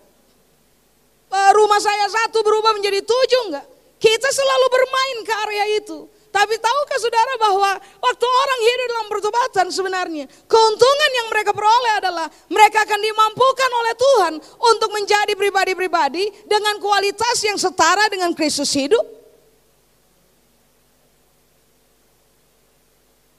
Eh, 1.35 1.51
rumah 1.51 1.79
saya 1.83 2.07
satu 2.07 2.39
berubah 2.39 2.71
menjadi 2.71 3.03
tujuh 3.03 3.41
enggak? 3.51 3.65
Kita 3.99 4.29
selalu 4.31 4.65
bermain 4.71 5.17
ke 5.27 5.33
area 5.43 5.65
itu. 5.83 6.07
Tapi 6.31 6.59
tahukah 6.59 6.99
saudara 6.99 7.33
bahwa 7.39 7.71
waktu 7.79 8.25
orang 8.27 8.59
hidup 8.59 8.87
dalam 8.91 9.07
pertobatan 9.07 9.65
sebenarnya 9.71 10.27
keuntungan 10.51 11.11
yang 11.15 11.27
mereka 11.31 11.55
peroleh 11.55 11.93
adalah 11.95 12.27
mereka 12.51 12.83
akan 12.83 12.99
dimampukan 12.99 13.71
oleh 13.71 13.93
Tuhan 13.95 14.33
untuk 14.59 14.89
menjadi 14.91 15.31
pribadi-pribadi 15.31 16.27
dengan 16.43 16.75
kualitas 16.83 17.39
yang 17.39 17.55
setara 17.55 18.11
dengan 18.11 18.35
Kristus 18.35 18.67
hidup. 18.75 19.03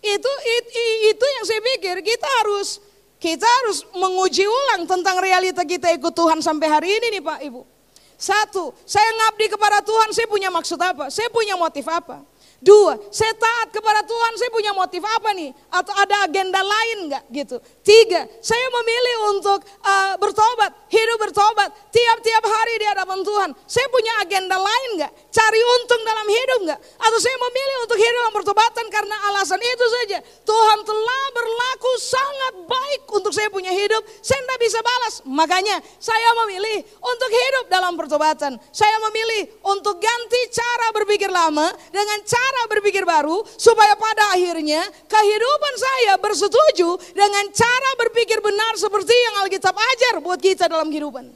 Itu, 0.00 0.32
itu 0.40 0.80
itu 1.12 1.24
yang 1.36 1.44
saya 1.44 1.60
pikir 1.60 2.00
kita 2.00 2.28
harus 2.40 2.80
kita 3.20 3.44
harus 3.44 3.84
menguji 3.92 4.48
ulang 4.48 4.88
tentang 4.88 5.20
realita 5.20 5.68
kita 5.68 5.92
ikut 6.00 6.16
Tuhan 6.16 6.40
sampai 6.40 6.68
hari 6.68 6.88
ini 6.96 7.20
nih 7.20 7.24
Pak 7.24 7.40
Ibu. 7.44 7.75
Satu, 8.16 8.72
saya 8.88 9.04
ngabdi 9.12 9.52
kepada 9.52 9.84
Tuhan, 9.84 10.08
saya 10.16 10.24
punya 10.24 10.48
maksud 10.48 10.80
apa? 10.80 11.12
Saya 11.12 11.28
punya 11.28 11.52
motif 11.52 11.84
apa? 11.84 12.24
Dua, 12.56 12.96
saya 13.12 13.36
taat 13.36 13.68
kepada 13.68 14.00
Tuhan, 14.00 14.32
saya 14.40 14.48
punya 14.48 14.72
motif 14.72 15.04
apa 15.04 15.36
nih? 15.36 15.52
Atau 15.68 15.92
ada 15.92 16.24
agenda 16.24 16.64
lain 16.64 17.12
nggak 17.12 17.24
gitu? 17.28 17.56
Tiga, 17.84 18.24
saya 18.40 18.66
memilih 18.72 19.16
untuk 19.36 19.60
uh, 19.84 20.16
bertobat, 20.16 20.72
hidup 20.88 21.18
bertobat, 21.20 21.68
tiap-tiap 21.92 22.40
hari 22.48 22.74
di 22.80 22.86
hadapan 22.88 23.20
Tuhan. 23.20 23.50
Saya 23.68 23.84
punya 23.92 24.24
agenda 24.24 24.56
lain 24.56 24.88
nggak? 24.96 25.12
Cari 25.28 25.60
untung 25.60 26.02
dalam 26.08 26.26
hidup 26.26 26.60
nggak? 26.64 26.80
Atau 26.96 27.18
saya 27.20 27.36
memilih 27.36 27.76
untuk 27.84 27.98
hidup 28.00 28.18
dalam 28.24 28.34
pertobatan 28.40 28.86
karena 28.88 29.16
alasan 29.28 29.60
itu 29.60 29.86
saja. 30.00 30.18
Tuhan 30.24 30.78
telah 30.80 31.24
berlaku 31.36 31.92
sangat 32.00 32.54
baik 32.64 33.00
untuk 33.12 33.36
saya 33.36 33.52
punya 33.52 33.68
hidup, 33.68 34.00
saya 34.24 34.40
tidak 34.40 34.60
bisa 34.64 34.78
balas. 34.80 35.14
Makanya 35.28 35.76
saya 36.00 36.30
memilih 36.44 36.88
untuk 37.04 37.30
hidup 37.30 37.64
dalam 37.68 37.92
pertobatan. 38.00 38.56
Saya 38.72 38.96
memilih 39.12 39.60
untuk 39.60 40.00
ganti 40.00 40.40
cara 40.56 40.88
berpikir 40.96 41.28
lama 41.28 41.68
dengan 41.92 42.18
cara 42.24 42.55
cara 42.56 42.72
berpikir 42.72 43.04
baru 43.04 43.44
supaya 43.60 43.92
pada 44.00 44.32
akhirnya 44.32 44.80
kehidupan 45.04 45.74
saya 45.76 46.16
bersetuju 46.16 46.96
dengan 47.12 47.52
cara 47.52 47.90
berpikir 48.00 48.40
benar 48.40 48.80
seperti 48.80 49.12
yang 49.12 49.44
Alkitab 49.44 49.76
ajar 49.76 50.24
buat 50.24 50.40
kita 50.40 50.64
dalam 50.64 50.88
kehidupan. 50.88 51.28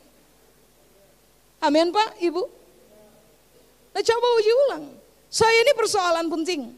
Amin 1.60 1.92
Pak, 1.92 2.16
Ibu. 2.24 2.42
Nah 3.92 4.00
coba 4.00 4.26
uji 4.40 4.52
ulang. 4.64 4.84
Saya 5.28 5.60
ini 5.60 5.76
persoalan 5.76 6.24
penting. 6.32 6.72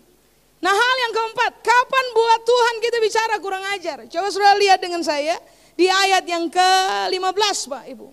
Nah 0.59 0.75
hal 0.75 0.97
yang 1.07 1.13
keempat, 1.15 1.63
kapan 1.63 2.07
buat 2.11 2.41
Tuhan 2.43 2.75
kita 2.83 2.99
bicara 2.99 3.35
kurang 3.39 3.63
ajar? 3.79 4.11
Coba 4.11 4.27
sudah 4.27 4.59
lihat 4.59 4.83
dengan 4.83 5.07
saya 5.07 5.39
di 5.79 5.87
ayat 5.87 6.27
yang 6.27 6.51
ke-15 6.51 7.59
Pak 7.71 7.85
Ibu. 7.95 8.09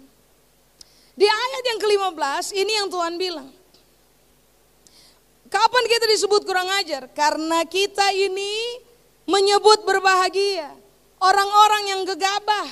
Di 1.17 1.25
ayat 1.25 1.63
yang 1.73 1.79
ke-15 1.81 2.45
ini 2.53 2.71
yang 2.77 2.87
Tuhan 2.93 3.17
bilang. 3.17 3.58
Kapan 5.49 5.83
kita 5.89 6.05
disebut 6.05 6.45
kurang 6.45 6.69
ajar? 6.77 7.09
Karena 7.09 7.65
kita 7.65 8.13
ini 8.13 8.85
menyebut 9.25 9.81
berbahagia. 9.81 10.69
Orang-orang 11.17 11.83
yang 11.89 12.01
gegabah. 12.05 12.69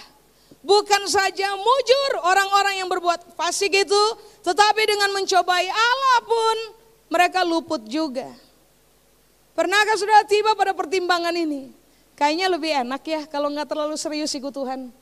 Bukan 0.62 1.10
saja 1.10 1.58
mujur 1.58 2.12
orang-orang 2.22 2.86
yang 2.86 2.90
berbuat 2.90 3.34
fasik 3.34 3.74
itu. 3.74 4.04
Tetapi 4.46 4.82
dengan 4.86 5.10
mencobai 5.10 5.68
Allah 5.68 6.18
pun 6.22 6.58
mereka 7.10 7.42
luput 7.42 7.82
juga. 7.90 8.30
Pernahkah 9.58 9.98
sudah 9.98 10.22
tiba 10.30 10.54
pada 10.54 10.78
pertimbangan 10.78 11.34
ini? 11.34 11.74
Kayaknya 12.13 12.48
lebih 12.50 12.72
enak 12.86 13.02
ya 13.06 13.22
kalau 13.26 13.50
nggak 13.50 13.70
terlalu 13.74 13.98
serius 13.98 14.34
ikut 14.38 14.54
Tuhan. 14.54 14.94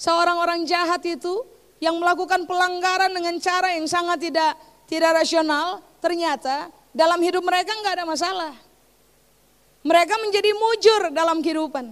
Seorang 0.00 0.40
orang 0.40 0.60
jahat 0.64 1.04
itu 1.04 1.44
yang 1.84 2.00
melakukan 2.00 2.48
pelanggaran 2.48 3.12
dengan 3.12 3.36
cara 3.40 3.76
yang 3.76 3.84
sangat 3.84 4.24
tidak 4.24 4.56
tidak 4.88 5.20
rasional, 5.20 5.84
ternyata 6.00 6.72
dalam 6.90 7.20
hidup 7.22 7.44
mereka 7.44 7.70
nggak 7.78 7.94
ada 8.00 8.06
masalah. 8.08 8.54
Mereka 9.80 10.14
menjadi 10.20 10.50
mujur 10.52 11.02
dalam 11.14 11.40
kehidupan. 11.40 11.86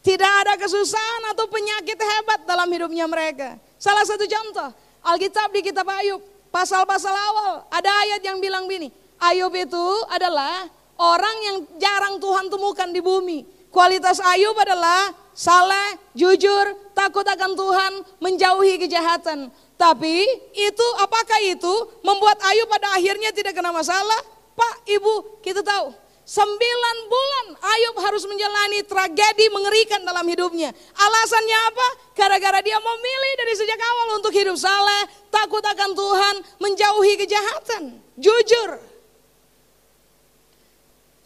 Tidak 0.00 0.32
ada 0.46 0.54
kesusahan 0.54 1.34
atau 1.34 1.50
penyakit 1.50 1.98
hebat 1.98 2.46
dalam 2.46 2.70
hidupnya 2.70 3.10
mereka. 3.10 3.58
Salah 3.76 4.06
satu 4.06 4.22
contoh, 4.24 4.70
Alkitab 5.02 5.50
di 5.50 5.60
kitab 5.66 5.84
Ayub, 5.90 6.22
pasal-pasal 6.54 7.10
awal, 7.10 7.66
ada 7.68 7.90
ayat 8.06 8.22
yang 8.22 8.38
bilang 8.38 8.70
begini, 8.70 8.94
Ayub 9.18 9.50
itu 9.52 9.86
adalah 10.08 10.70
orang 10.96 11.36
yang 11.44 11.56
jarang 11.76 12.16
Tuhan 12.22 12.46
temukan 12.48 12.88
di 12.88 13.02
bumi. 13.02 13.38
Kualitas 13.68 14.22
Ayub 14.22 14.56
adalah 14.56 15.12
saleh, 15.36 16.00
jujur, 16.16 16.72
takut 16.96 17.26
akan 17.26 17.52
Tuhan, 17.52 17.92
menjauhi 18.22 18.80
kejahatan. 18.80 19.52
Tapi 19.76 20.24
itu 20.56 20.86
apakah 21.04 21.36
itu 21.44 21.74
membuat 22.00 22.40
Ayub 22.48 22.64
pada 22.64 22.96
akhirnya 22.96 23.28
tidak 23.28 23.52
kena 23.52 23.68
masalah? 23.68 24.24
Pak, 24.56 24.88
Ibu, 24.88 25.44
kita 25.44 25.60
tahu. 25.60 25.92
Sembilan 26.26 26.96
bulan 27.06 27.46
Ayub 27.62 27.96
harus 28.02 28.26
menjalani 28.26 28.82
tragedi 28.82 29.46
mengerikan 29.52 30.02
dalam 30.02 30.26
hidupnya. 30.26 30.74
Alasannya 30.96 31.58
apa? 31.70 31.88
Gara-gara 32.18 32.58
dia 32.64 32.80
memilih 32.82 33.32
dari 33.38 33.54
sejak 33.54 33.78
awal 33.78 34.18
untuk 34.18 34.34
hidup 34.34 34.58
saleh, 34.58 35.06
takut 35.30 35.62
akan 35.62 35.92
Tuhan, 35.94 36.34
menjauhi 36.58 37.14
kejahatan. 37.20 37.82
Jujur. 38.18 38.80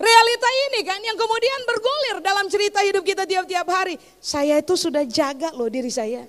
Realita 0.00 0.48
ini 0.68 0.80
kan 0.84 1.00
yang 1.00 1.16
kemudian 1.16 1.60
bergulir 1.64 2.16
dalam 2.20 2.50
cerita 2.50 2.82
hidup 2.82 3.06
kita 3.06 3.24
tiap-tiap 3.24 3.68
hari. 3.70 3.96
Saya 4.18 4.58
itu 4.58 4.74
sudah 4.74 5.06
jaga 5.06 5.54
loh 5.54 5.70
diri 5.70 5.88
saya. 5.88 6.26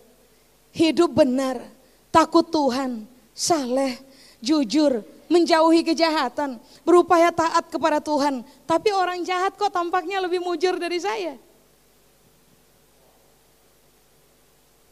Hidup 0.72 1.12
benar 1.12 1.81
takut 2.12 2.45
Tuhan, 2.52 3.08
saleh, 3.32 3.97
jujur, 4.43 5.02
menjauhi 5.32 5.82
kejahatan, 5.88 6.60
berupaya 6.84 7.32
taat 7.32 7.71
kepada 7.71 8.04
Tuhan. 8.04 8.43
Tapi 8.67 8.91
orang 8.91 9.24
jahat 9.24 9.56
kok 9.56 9.71
tampaknya 9.71 10.19
lebih 10.19 10.43
mujur 10.43 10.76
dari 10.76 11.00
saya. 11.00 11.39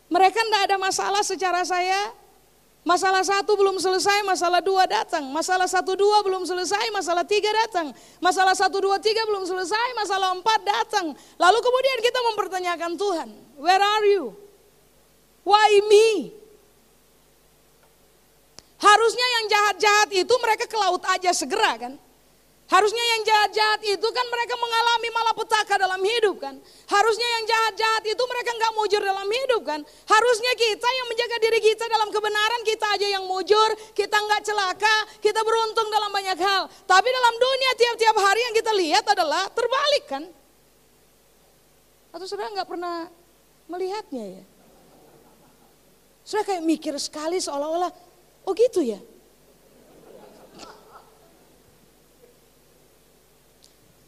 Mereka 0.10 0.40
tidak 0.42 0.62
ada 0.72 0.78
masalah 0.82 1.22
secara 1.22 1.62
saya. 1.62 2.16
Masalah 2.82 3.22
satu 3.22 3.54
belum 3.54 3.78
selesai, 3.78 4.26
masalah 4.26 4.64
dua 4.64 4.90
datang. 4.90 5.22
Masalah 5.30 5.70
satu 5.70 5.94
dua 5.94 6.26
belum 6.26 6.48
selesai, 6.48 6.90
masalah 6.90 7.22
tiga 7.28 7.52
datang. 7.54 7.94
Masalah 8.18 8.56
satu 8.58 8.82
dua 8.82 8.98
tiga 8.98 9.22
belum 9.30 9.46
selesai, 9.46 9.94
masalah 9.94 10.34
empat 10.34 10.60
datang. 10.66 11.14
Lalu 11.38 11.60
kemudian 11.62 11.98
kita 12.02 12.20
mempertanyakan 12.34 12.92
Tuhan, 12.98 13.30
where 13.62 13.84
are 13.84 14.06
you? 14.10 14.34
Why 15.46 15.84
me? 15.86 16.39
Harusnya 18.80 19.28
yang 19.40 19.46
jahat-jahat 19.52 20.10
itu 20.16 20.34
mereka 20.40 20.64
ke 20.64 20.78
laut 20.80 21.04
aja 21.12 21.36
segera 21.36 21.76
kan. 21.76 21.94
Harusnya 22.70 23.02
yang 23.02 23.22
jahat-jahat 23.26 23.82
itu 23.82 24.08
kan 24.14 24.26
mereka 24.30 24.54
mengalami 24.54 25.10
malapetaka 25.10 25.74
dalam 25.82 25.98
hidup 26.06 26.38
kan. 26.38 26.54
Harusnya 26.86 27.26
yang 27.26 27.44
jahat-jahat 27.50 28.04
itu 28.06 28.24
mereka 28.30 28.50
nggak 28.56 28.74
mujur 28.78 29.02
dalam 29.02 29.26
hidup 29.26 29.62
kan. 29.66 29.82
Harusnya 30.06 30.54
kita 30.54 30.86
yang 30.86 31.08
menjaga 31.10 31.38
diri 31.42 31.60
kita 31.66 31.84
dalam 31.90 32.14
kebenaran 32.14 32.62
kita 32.62 32.86
aja 32.94 33.08
yang 33.10 33.26
mujur, 33.26 33.70
kita 33.98 34.14
nggak 34.14 34.42
celaka, 34.46 34.96
kita 35.18 35.42
beruntung 35.42 35.90
dalam 35.90 36.14
banyak 36.14 36.38
hal. 36.38 36.70
Tapi 36.86 37.08
dalam 37.10 37.36
dunia 37.42 37.72
tiap-tiap 37.74 38.16
hari 38.22 38.42
yang 38.46 38.56
kita 38.56 38.72
lihat 38.78 39.06
adalah 39.18 39.50
terbalik 39.50 40.06
kan. 40.06 40.24
Atau 42.14 42.30
saudara 42.30 42.54
nggak 42.54 42.70
pernah 42.70 43.10
melihatnya 43.66 44.26
ya? 44.40 44.44
Sudah 46.22 46.46
kayak 46.46 46.62
mikir 46.62 46.94
sekali 47.02 47.42
seolah-olah 47.42 48.09
Oh 48.50 48.58
gitu 48.58 48.82
ya? 48.82 48.98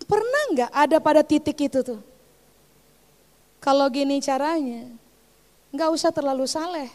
Pernah 0.10 0.44
nggak 0.58 0.72
ada 0.74 0.98
pada 0.98 1.22
titik 1.22 1.70
itu 1.70 1.86
tuh? 1.86 2.02
Kalau 3.62 3.86
gini 3.94 4.18
caranya, 4.18 4.90
nggak 5.70 5.90
usah 5.94 6.10
terlalu 6.10 6.50
saleh. 6.50 6.90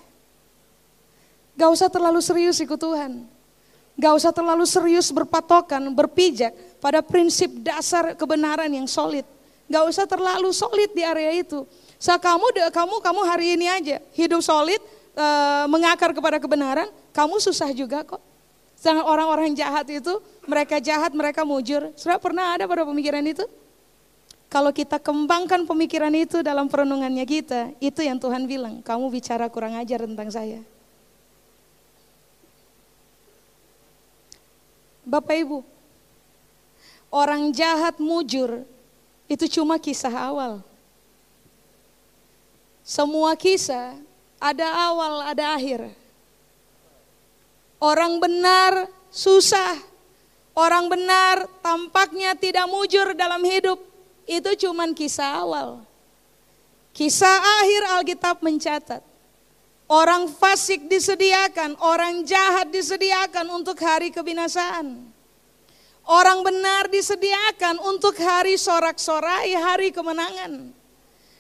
Nggak 1.55 1.71
usah 1.71 1.87
terlalu 1.87 2.19
serius 2.19 2.59
ikut 2.59 2.75
Tuhan. 2.83 3.23
Nggak 3.95 4.13
usah 4.19 4.35
terlalu 4.35 4.67
serius 4.67 5.15
berpatokan, 5.15 5.87
berpijak 5.95 6.51
pada 6.83 6.99
prinsip 6.99 7.49
dasar 7.63 8.19
kebenaran 8.19 8.69
yang 8.69 8.91
solid. 8.91 9.23
Nggak 9.71 9.85
usah 9.87 10.05
terlalu 10.11 10.51
solid 10.51 10.91
di 10.91 11.07
area 11.07 11.31
itu. 11.47 11.63
So, 11.97 12.13
kamu, 12.13 12.75
kamu, 12.75 12.95
kamu 13.01 13.21
hari 13.25 13.47
ini 13.57 13.71
aja 13.71 13.97
hidup 14.13 14.45
solid, 14.45 14.83
e, 15.17 15.27
mengakar 15.73 16.13
kepada 16.13 16.37
kebenaran, 16.37 16.93
kamu 17.17 17.41
susah 17.41 17.73
juga 17.73 18.05
kok. 18.05 18.21
Orang-orang 18.85 19.57
jahat 19.57 19.89
itu, 19.89 20.21
mereka 20.45 20.77
jahat, 20.77 21.17
mereka 21.17 21.49
mujur. 21.49 21.89
Sudah 21.97 22.21
pernah 22.21 22.53
ada 22.53 22.69
pada 22.69 22.85
pemikiran 22.85 23.25
itu? 23.25 23.49
Kalau 24.53 24.69
kita 24.71 25.01
kembangkan 25.01 25.65
pemikiran 25.65 26.13
itu 26.13 26.45
dalam 26.45 26.69
perenungannya 26.69 27.25
kita, 27.25 27.73
itu 27.81 28.05
yang 28.05 28.21
Tuhan 28.21 28.45
bilang, 28.45 28.85
kamu 28.85 29.09
bicara 29.09 29.49
kurang 29.49 29.75
ajar 29.81 30.05
tentang 30.05 30.29
saya. 30.29 30.61
Bapak 35.03 35.35
Ibu, 35.41 35.65
orang 37.11 37.51
jahat 37.51 37.97
mujur 37.99 38.63
itu 39.27 39.47
cuma 39.51 39.81
kisah 39.81 40.15
awal. 40.15 40.63
Semua 42.87 43.35
kisah 43.35 43.99
ada 44.39 44.67
awal, 44.71 45.27
ada 45.27 45.59
akhir. 45.59 45.91
Orang 47.77 48.19
benar 48.21 48.89
susah. 49.13 49.77
Orang 50.57 50.89
benar 50.89 51.45
tampaknya 51.61 52.33
tidak 52.33 52.65
mujur 52.73 53.13
dalam 53.13 53.45
hidup. 53.45 53.77
Itu 54.25 54.57
cuman 54.57 54.97
kisah 54.97 55.45
awal. 55.45 55.85
Kisah 56.97 57.37
akhir 57.61 57.83
Alkitab 58.01 58.37
mencatat. 58.41 59.05
Orang 59.87 60.27
fasik 60.33 60.91
disediakan, 60.91 61.79
orang 61.79 62.27
jahat 62.27 62.73
disediakan 62.75 63.47
untuk 63.55 63.79
hari 63.79 64.11
kebinasaan. 64.11 65.15
Orang 66.07 66.43
benar 66.43 66.91
disediakan 66.91 67.79
untuk 67.83 68.19
hari 68.19 68.59
sorak-sorai, 68.59 69.55
hari 69.55 69.95
kemenangan. 69.95 70.75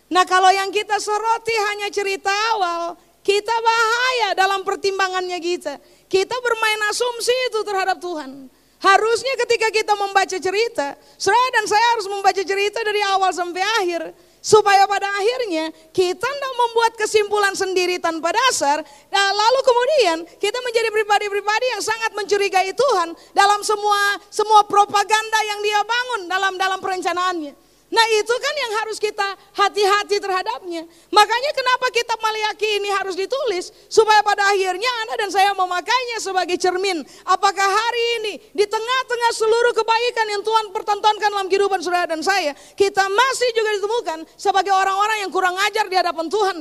Nah 0.06 0.24
kalau 0.28 0.50
yang 0.54 0.70
kita 0.70 1.02
soroti 1.02 1.54
hanya 1.72 1.90
cerita 1.90 2.30
awal, 2.54 2.94
kita 3.26 3.50
bahaya 3.50 4.38
dalam 4.38 4.62
pertimbangannya 4.62 5.38
kita. 5.42 5.82
Kita 6.06 6.36
bermain 6.38 6.80
asumsi 6.90 7.34
itu 7.50 7.60
terhadap 7.66 7.98
Tuhan. 7.98 8.46
Harusnya 8.76 9.34
ketika 9.40 9.72
kita 9.72 9.96
membaca 9.96 10.36
cerita, 10.36 10.94
saya 11.16 11.46
dan 11.56 11.64
saya 11.64 11.86
harus 11.96 12.06
membaca 12.12 12.42
cerita 12.44 12.78
dari 12.84 13.00
awal 13.02 13.32
sampai 13.32 13.62
akhir. 13.82 14.14
Supaya 14.46 14.86
pada 14.86 15.10
akhirnya 15.10 15.74
kita 15.90 16.22
tidak 16.22 16.54
membuat 16.54 16.92
kesimpulan 16.94 17.50
sendiri 17.58 17.98
tanpa 17.98 18.30
dasar. 18.30 18.78
Dan 19.10 19.26
lalu 19.34 19.60
kemudian 19.66 20.16
kita 20.38 20.62
menjadi 20.62 20.94
pribadi-pribadi 20.94 21.66
yang 21.74 21.82
sangat 21.82 22.14
mencurigai 22.14 22.70
Tuhan 22.70 23.10
dalam 23.34 23.66
semua 23.66 24.22
semua 24.30 24.62
propaganda 24.62 25.38
yang 25.50 25.58
dia 25.66 25.82
bangun 25.82 26.20
dalam 26.30 26.54
dalam 26.54 26.78
perencanaannya. 26.78 27.65
Nah 27.86 28.02
itu 28.18 28.34
kan 28.34 28.54
yang 28.58 28.72
harus 28.82 28.98
kita 28.98 29.28
hati-hati 29.54 30.18
terhadapnya. 30.18 30.82
Makanya 31.14 31.50
kenapa 31.54 31.86
kitab 31.94 32.18
Maliaki 32.18 32.82
ini 32.82 32.90
harus 32.90 33.14
ditulis. 33.14 33.70
Supaya 33.86 34.26
pada 34.26 34.42
akhirnya 34.50 34.90
Anda 35.06 35.14
dan 35.22 35.30
saya 35.30 35.54
memakainya 35.54 36.18
sebagai 36.18 36.58
cermin. 36.58 37.06
Apakah 37.22 37.62
hari 37.62 38.04
ini 38.22 38.32
di 38.50 38.66
tengah-tengah 38.66 39.30
seluruh 39.38 39.70
kebaikan 39.70 40.26
yang 40.34 40.42
Tuhan 40.42 40.74
pertontonkan 40.74 41.30
dalam 41.30 41.46
kehidupan 41.46 41.78
saudara 41.78 42.10
dan 42.10 42.26
saya. 42.26 42.58
Kita 42.74 43.06
masih 43.06 43.48
juga 43.54 43.70
ditemukan 43.78 44.18
sebagai 44.34 44.74
orang-orang 44.74 45.22
yang 45.22 45.30
kurang 45.30 45.54
ajar 45.54 45.86
di 45.86 45.94
hadapan 45.94 46.26
Tuhan. 46.26 46.56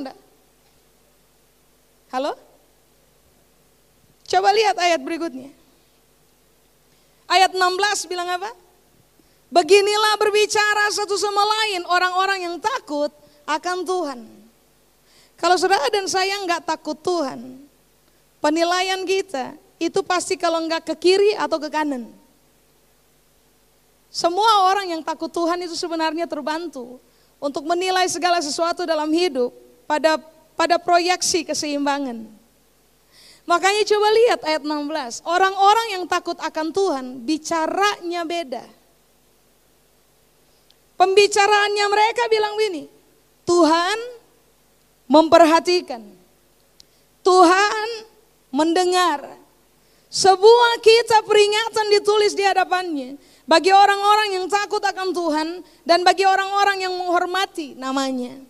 Halo? 2.14 2.38
Coba 4.30 4.54
lihat 4.54 4.78
ayat 4.78 5.02
berikutnya. 5.02 5.50
Ayat 7.26 7.50
16 7.50 8.06
bilang 8.06 8.30
apa? 8.30 8.65
Beginilah 9.46 10.18
berbicara 10.18 10.90
satu 10.90 11.14
sama 11.14 11.38
lain 11.38 11.86
orang-orang 11.86 12.50
yang 12.50 12.56
takut 12.58 13.14
akan 13.46 13.86
Tuhan. 13.86 14.20
Kalau 15.38 15.54
saudara 15.54 15.86
dan 15.92 16.10
saya 16.10 16.34
nggak 16.42 16.66
takut 16.66 16.98
Tuhan, 16.98 17.62
penilaian 18.42 19.06
kita 19.06 19.54
itu 19.78 20.00
pasti 20.02 20.34
kalau 20.34 20.64
enggak 20.64 20.88
ke 20.88 20.94
kiri 20.96 21.36
atau 21.38 21.60
ke 21.60 21.68
kanan. 21.70 22.10
Semua 24.10 24.72
orang 24.72 24.96
yang 24.96 25.02
takut 25.04 25.28
Tuhan 25.28 25.60
itu 25.62 25.76
sebenarnya 25.76 26.24
terbantu 26.24 26.96
untuk 27.36 27.68
menilai 27.68 28.08
segala 28.08 28.40
sesuatu 28.40 28.88
dalam 28.88 29.12
hidup 29.12 29.52
pada 29.84 30.16
pada 30.56 30.80
proyeksi 30.80 31.44
keseimbangan. 31.44 32.24
Makanya 33.46 33.82
coba 33.86 34.08
lihat 34.10 34.40
ayat 34.42 34.62
16. 34.66 35.22
Orang-orang 35.22 35.86
yang 35.94 36.04
takut 36.10 36.34
akan 36.40 36.74
Tuhan 36.74 37.04
bicaranya 37.22 38.26
beda. 38.26 38.64
Pembicaraannya 40.96 41.86
mereka 41.92 42.22
bilang 42.32 42.56
begini, 42.56 42.88
Tuhan 43.44 43.98
memperhatikan. 45.06 46.02
Tuhan 47.20 47.88
mendengar. 48.48 49.36
Sebuah 50.06 50.80
kita 50.80 51.26
peringatan 51.26 51.86
ditulis 51.92 52.32
di 52.32 52.46
hadapannya 52.46 53.20
bagi 53.44 53.74
orang-orang 53.74 54.40
yang 54.40 54.46
takut 54.48 54.80
akan 54.80 55.12
Tuhan 55.12 55.48
dan 55.84 56.00
bagi 56.00 56.24
orang-orang 56.24 56.88
yang 56.88 56.94
menghormati 56.96 57.76
namanya. 57.76 58.40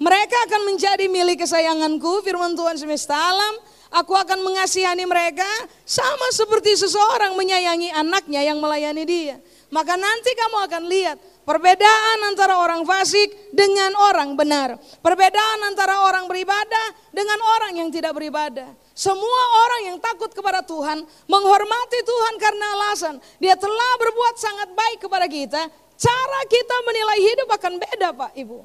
Mereka 0.00 0.36
akan 0.48 0.72
menjadi 0.72 1.10
milik 1.12 1.44
kesayanganku, 1.44 2.24
firman 2.24 2.56
Tuhan 2.56 2.78
semesta 2.80 3.12
alam. 3.12 3.54
Aku 3.90 4.14
akan 4.14 4.40
mengasihani 4.40 5.02
mereka 5.02 5.48
sama 5.82 6.30
seperti 6.30 6.78
seseorang 6.78 7.34
menyayangi 7.34 7.90
anaknya 7.90 8.40
yang 8.46 8.62
melayani 8.62 9.02
dia. 9.02 9.36
Maka 9.68 9.98
nanti 9.98 10.30
kamu 10.38 10.56
akan 10.70 10.82
lihat 10.86 11.18
Perbedaan 11.40 12.18
antara 12.28 12.60
orang 12.60 12.84
fasik 12.84 13.32
dengan 13.50 13.96
orang 13.96 14.36
benar. 14.36 14.76
Perbedaan 15.00 15.72
antara 15.72 16.04
orang 16.04 16.28
beribadah 16.28 16.86
dengan 17.10 17.40
orang 17.40 17.72
yang 17.80 17.88
tidak 17.88 18.12
beribadah. 18.12 18.68
Semua 18.92 19.42
orang 19.64 19.82
yang 19.90 19.98
takut 19.98 20.28
kepada 20.36 20.60
Tuhan, 20.60 21.00
menghormati 21.24 21.98
Tuhan 22.04 22.34
karena 22.36 22.66
alasan 22.76 23.14
dia 23.40 23.56
telah 23.56 23.92
berbuat 23.96 24.34
sangat 24.36 24.68
baik 24.76 24.98
kepada 25.00 25.26
kita. 25.26 25.62
Cara 25.96 26.40
kita 26.44 26.76
menilai 26.84 27.18
hidup 27.24 27.48
akan 27.56 27.72
beda 27.80 28.08
Pak 28.12 28.32
Ibu. 28.36 28.60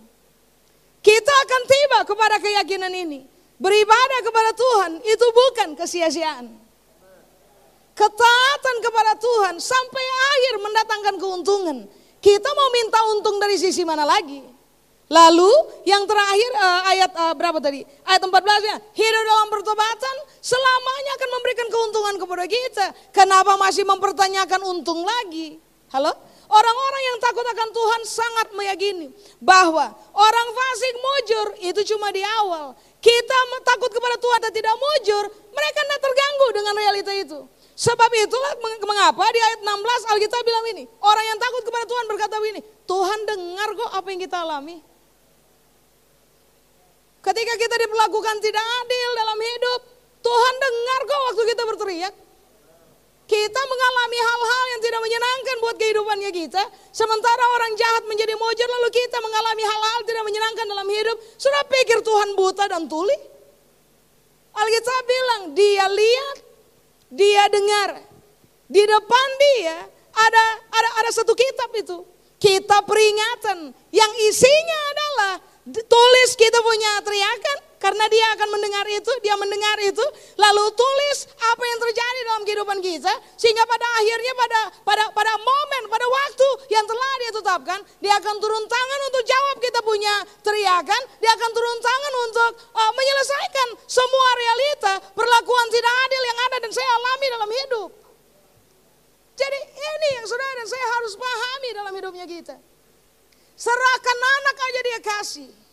Kita 0.99 1.33
akan 1.47 1.61
tiba 1.67 1.99
kepada 2.03 2.35
keyakinan 2.43 2.91
ini. 2.91 3.23
Beribadah 3.55 4.19
kepada 4.19 4.51
Tuhan 4.51 4.91
itu 4.99 5.25
bukan 5.31 5.69
kesia-siaan. 5.79 6.45
Ketaatan 7.95 8.75
kepada 8.83 9.15
Tuhan 9.15 9.55
sampai 9.63 10.05
akhir 10.35 10.53
mendatangkan 10.59 11.15
keuntungan 11.15 11.77
kita 12.25 12.49
mau 12.57 12.69
minta 12.73 12.99
untung 13.13 13.37
dari 13.37 13.53
sisi 13.53 13.85
mana 13.85 14.01
lagi? 14.01 14.41
Lalu 15.05 15.53
yang 15.85 16.01
terakhir 16.09 16.51
uh, 16.57 16.81
ayat 16.89 17.11
uh, 17.13 17.33
berapa 17.37 17.61
tadi? 17.61 17.85
Ayat 18.01 18.25
14-nya, 18.25 18.75
hidup 18.97 19.23
dalam 19.29 19.47
pertobatan 19.53 20.15
selamanya 20.41 21.11
akan 21.21 21.29
memberikan 21.37 21.67
keuntungan 21.69 22.15
kepada 22.17 22.45
kita. 22.49 22.85
Kenapa 23.13 23.53
masih 23.61 23.85
mempertanyakan 23.85 24.65
untung 24.65 25.05
lagi? 25.05 25.61
Halo? 25.93 26.09
Orang-orang 26.49 27.03
yang 27.13 27.17
takut 27.21 27.45
akan 27.45 27.69
Tuhan 27.69 28.01
sangat 28.05 28.47
meyakini 28.57 29.13
bahwa 29.37 29.93
orang 30.13 30.47
fasik 30.53 30.93
mujur 30.97 31.47
itu 31.61 31.81
cuma 31.93 32.09
di 32.09 32.25
awal. 32.41 32.73
Kita 33.01 33.37
takut 33.61 33.93
kepada 33.93 34.17
Tuhan 34.17 34.39
dan 34.41 34.53
tidak 34.53 34.75
mujur, 34.77 35.23
mereka 35.53 35.79
tidak 35.85 36.01
terganggu 36.01 36.47
dengan 36.53 36.73
realita 36.73 37.11
itu. 37.13 37.39
Sebab 37.75 38.07
itulah 38.23 38.55
mengapa 38.87 39.25
di 39.35 39.39
ayat 39.43 39.59
16 39.59 40.11
Alkitab 40.15 40.41
bilang 40.47 40.65
ini, 40.71 40.83
orang 41.03 41.25
yang 41.27 41.39
takut 41.43 41.59
kepada 41.67 41.83
Tuhan 41.83 42.05
berkata 42.07 42.35
begini, 42.39 42.61
Tuhan 42.87 43.19
dengar 43.27 43.69
kok 43.75 43.91
apa 43.91 44.07
yang 44.15 44.21
kita 44.23 44.37
alami. 44.47 44.79
Ketika 47.19 47.53
kita 47.59 47.75
diperlakukan 47.75 48.35
tidak 48.39 48.63
adil 48.63 49.09
dalam 49.19 49.39
hidup, 49.43 49.79
Tuhan 50.23 50.53
dengar 50.55 50.99
kok 51.03 51.21
waktu 51.27 51.43
kita 51.51 51.63
berteriak. 51.67 52.13
Kita 53.25 53.61
mengalami 53.65 54.19
hal-hal 54.21 54.65
yang 54.69 54.81
tidak 54.85 55.01
menyenangkan 55.01 55.55
buat 55.57 55.75
kehidupannya 55.81 56.31
kita. 56.31 56.63
Sementara 56.93 57.43
orang 57.57 57.73
jahat 57.73 58.05
menjadi 58.05 58.37
mujur 58.37 58.69
lalu 58.69 58.89
kita 58.93 59.17
mengalami 59.17 59.63
hal-hal 59.65 59.99
tidak 60.05 60.23
menyenangkan 60.29 60.65
dalam 60.69 60.87
hidup. 60.87 61.17
Sudah 61.41 61.65
pikir 61.65 62.05
Tuhan 62.05 62.37
buta 62.37 62.69
dan 62.69 62.85
tuli? 62.85 63.17
Alkitab 64.53 65.03
bilang 65.09 65.41
dia 65.57 65.89
lihat 65.89 66.44
dia 67.09 67.43
dengar. 67.49 68.01
Di 68.65 68.81
depan 68.81 69.27
dia 69.37 69.77
ada 70.15 70.45
ada 70.73 70.89
ada 71.03 71.09
satu 71.13 71.33
kitab 71.37 71.69
itu. 71.77 72.01
Kitab 72.35 72.85
peringatan 72.85 73.73
yang 73.93 74.11
isinya 74.27 74.79
adalah 74.91 75.33
tulis 75.65 76.31
kita 76.37 76.59
punya 76.61 76.91
teriakan 77.01 77.57
karena 77.85 78.05
dia 78.09 78.25
akan 78.33 78.49
mendengar 78.49 78.81
itu, 78.89 79.11
dia 79.21 79.37
mendengar 79.37 79.77
itu, 79.77 80.01
lalu 80.41 80.65
tulis 80.73 81.29
apa 81.37 81.63
yang 81.69 81.79
terjadi 81.85 82.19
dalam 82.25 82.41
kehidupan 82.41 82.77
kita 82.81 83.13
sehingga 83.37 83.61
pada 83.69 83.85
akhirnya 84.01 84.33
pada 84.33 84.59
pada 84.81 85.03
pada 85.13 85.33
momen, 85.37 85.83
pada 85.85 86.01
waktu 86.09 86.49
yang 86.73 86.81
telah 86.89 87.11
dia 87.21 87.31
tetapkan, 87.37 87.79
dia 88.01 88.17
akan 88.17 88.35
turun 88.41 88.65
tangan 88.65 88.99
untuk 89.05 89.23
jawab 89.29 89.55
kita 89.61 89.79
punya 89.85 90.13
teriakan, 90.41 91.01
dia 91.21 91.29
akan 91.29 91.49
turun 91.53 91.77
tangan 91.77 92.13
untuk 92.25 92.51
uh, 92.73 92.91
menyelesaikan 92.97 93.67
semua 93.85 94.29
realita 94.33 94.93
perlakuan 95.13 95.69
tidak 95.69 95.93
adil 96.09 96.23
yang 96.25 96.39
ada 96.41 96.57
dan 96.65 96.71
saya 96.73 96.89
alami 96.89 97.27
dalam 97.29 97.49
hidup. 97.53 97.89
Jadi 99.37 99.59
ini 99.77 100.07
yang 100.17 100.25
saudara 100.25 100.53
dan 100.57 100.67
saya 100.73 100.85
harus 100.89 101.13
pahami 101.13 101.69
dalam 101.69 101.93
hidupnya 101.93 102.25
kita. 102.25 102.57
Serahkan 103.53 104.17
anak 104.41 104.57
aja 104.57 104.79
dia 104.81 104.99
kasih. 105.05 105.64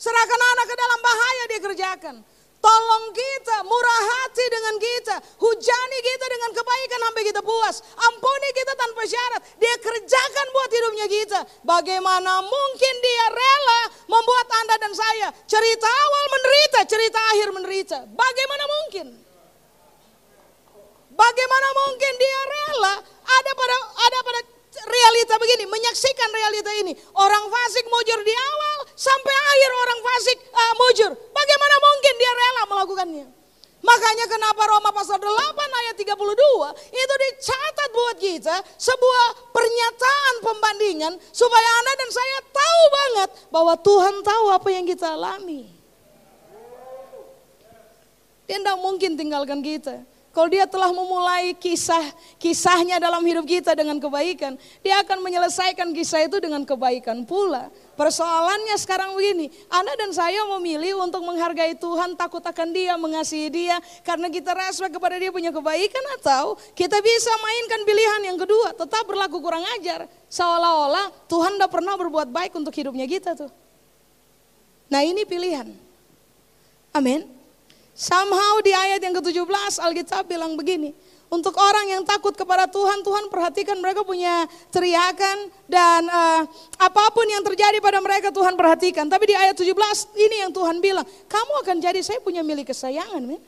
Serahkan 0.00 0.40
anak 0.40 0.66
ke 0.72 0.76
dalam 0.80 1.00
bahaya 1.04 1.42
dia 1.52 1.60
kerjakan. 1.60 2.16
Tolong 2.60 3.04
kita, 3.12 3.56
murah 3.68 4.02
hati 4.04 4.44
dengan 4.48 4.74
kita. 4.80 5.16
Hujani 5.40 5.98
kita 6.04 6.26
dengan 6.28 6.50
kebaikan 6.56 7.00
sampai 7.04 7.22
kita 7.24 7.40
puas. 7.40 7.76
Ampuni 8.00 8.48
kita 8.56 8.72
tanpa 8.80 9.02
syarat. 9.04 9.40
Dia 9.60 9.74
kerjakan 9.80 10.46
buat 10.56 10.70
hidupnya 10.72 11.06
kita. 11.08 11.40
Bagaimana 11.64 12.40
mungkin 12.44 12.94
dia 13.00 13.26
rela 13.32 13.80
membuat 14.08 14.46
Anda 14.60 14.76
dan 14.76 14.92
saya 14.92 15.28
cerita 15.44 15.88
awal 15.88 16.24
menderita, 16.32 16.78
cerita 16.88 17.18
akhir 17.36 17.48
menderita. 17.52 17.98
Bagaimana 18.12 18.64
mungkin? 18.68 19.06
Bagaimana 21.12 21.68
mungkin 21.76 22.12
dia 22.16 22.40
rela 22.48 22.94
ada 23.20 23.50
pada 23.52 23.76
ada 24.00 24.18
pada 24.24 24.40
realita 24.84 25.34
begini, 25.36 25.64
menyaksikan 25.68 26.28
realita 26.32 26.70
ini. 26.80 26.92
Orang 27.16 27.44
fasik 27.52 27.84
mujur 27.88 28.20
di 28.24 28.34
awal 28.36 28.79
sampai 29.00 29.32
akhir 29.32 29.70
orang 29.72 30.00
fasik 30.04 30.38
uh, 30.52 30.74
mujur. 30.76 31.10
Bagaimana 31.32 31.76
mungkin 31.80 32.14
dia 32.20 32.32
rela 32.36 32.62
melakukannya? 32.68 33.26
Makanya 33.80 34.28
kenapa 34.28 34.62
Roma 34.68 34.92
pasal 34.92 35.16
8 35.16 35.24
ayat 35.56 35.96
32 35.96 36.12
itu 36.92 37.14
dicatat 37.16 37.90
buat 37.96 38.16
kita 38.20 38.56
sebuah 38.76 39.26
pernyataan 39.56 40.34
pembandingan 40.44 41.12
supaya 41.32 41.68
Anda 41.80 41.92
dan 41.96 42.10
saya 42.12 42.38
tahu 42.52 42.82
banget 42.92 43.30
bahwa 43.48 43.72
Tuhan 43.80 44.14
tahu 44.20 44.44
apa 44.52 44.68
yang 44.68 44.84
kita 44.84 45.16
alami. 45.16 45.72
Dia 48.44 48.60
tidak 48.60 48.78
mungkin 48.84 49.16
tinggalkan 49.16 49.64
kita. 49.64 50.04
Kalau 50.30 50.46
dia 50.46 50.62
telah 50.62 50.94
memulai 50.94 51.58
kisah 51.58 52.06
kisahnya 52.38 53.02
dalam 53.02 53.18
hidup 53.26 53.42
kita 53.42 53.74
dengan 53.74 53.98
kebaikan, 53.98 54.54
dia 54.78 55.02
akan 55.02 55.26
menyelesaikan 55.26 55.90
kisah 55.90 56.22
itu 56.22 56.38
dengan 56.38 56.62
kebaikan 56.62 57.26
pula. 57.26 57.66
Persoalannya 57.98 58.78
sekarang 58.78 59.18
begini, 59.18 59.50
Anda 59.66 59.90
dan 59.98 60.14
saya 60.14 60.46
memilih 60.54 61.02
untuk 61.02 61.26
menghargai 61.26 61.74
Tuhan, 61.74 62.14
takut 62.14 62.38
akan 62.46 62.70
dia, 62.70 62.94
mengasihi 62.94 63.50
dia, 63.50 63.82
karena 64.06 64.30
kita 64.30 64.54
rasa 64.54 64.86
kepada 64.86 65.18
dia 65.18 65.34
punya 65.34 65.50
kebaikan 65.50 66.04
atau 66.22 66.54
kita 66.78 67.02
bisa 67.02 67.32
mainkan 67.42 67.82
pilihan 67.82 68.30
yang 68.30 68.38
kedua, 68.38 68.70
tetap 68.70 69.02
berlaku 69.10 69.42
kurang 69.42 69.66
ajar. 69.82 70.06
Seolah-olah 70.30 71.10
Tuhan 71.26 71.58
tidak 71.58 71.74
pernah 71.74 71.98
berbuat 71.98 72.30
baik 72.30 72.54
untuk 72.54 72.70
hidupnya 72.70 73.10
kita 73.10 73.34
tuh. 73.34 73.50
Nah 74.86 75.02
ini 75.02 75.26
pilihan. 75.26 75.66
Amin. 76.94 77.39
Somehow 78.00 78.64
di 78.64 78.72
ayat 78.72 79.04
yang 79.04 79.12
ke-17 79.20 79.76
Alkitab 79.76 80.24
bilang 80.24 80.56
begini, 80.56 80.96
untuk 81.28 81.52
orang 81.60 81.84
yang 81.84 82.00
takut 82.00 82.32
kepada 82.32 82.64
Tuhan, 82.64 83.04
Tuhan 83.04 83.28
perhatikan 83.28 83.76
mereka 83.76 84.00
punya 84.08 84.48
teriakan 84.72 85.52
dan 85.68 86.08
uh, 86.08 86.48
apa 86.80 87.04
pun 87.12 87.28
yang 87.28 87.44
terjadi 87.44 87.76
pada 87.76 88.00
mereka 88.00 88.32
Tuhan 88.32 88.56
perhatikan. 88.56 89.04
Tapi 89.04 89.28
di 89.28 89.36
ayat 89.36 89.52
17 89.52 89.76
ini 90.16 90.36
yang 90.40 90.48
Tuhan 90.48 90.80
bilang, 90.80 91.04
kamu 91.28 91.52
akan 91.60 91.76
jadi 91.76 92.00
saya 92.00 92.24
punya 92.24 92.40
milik 92.40 92.72
kesayangan. 92.72 93.20
Men. 93.20 93.42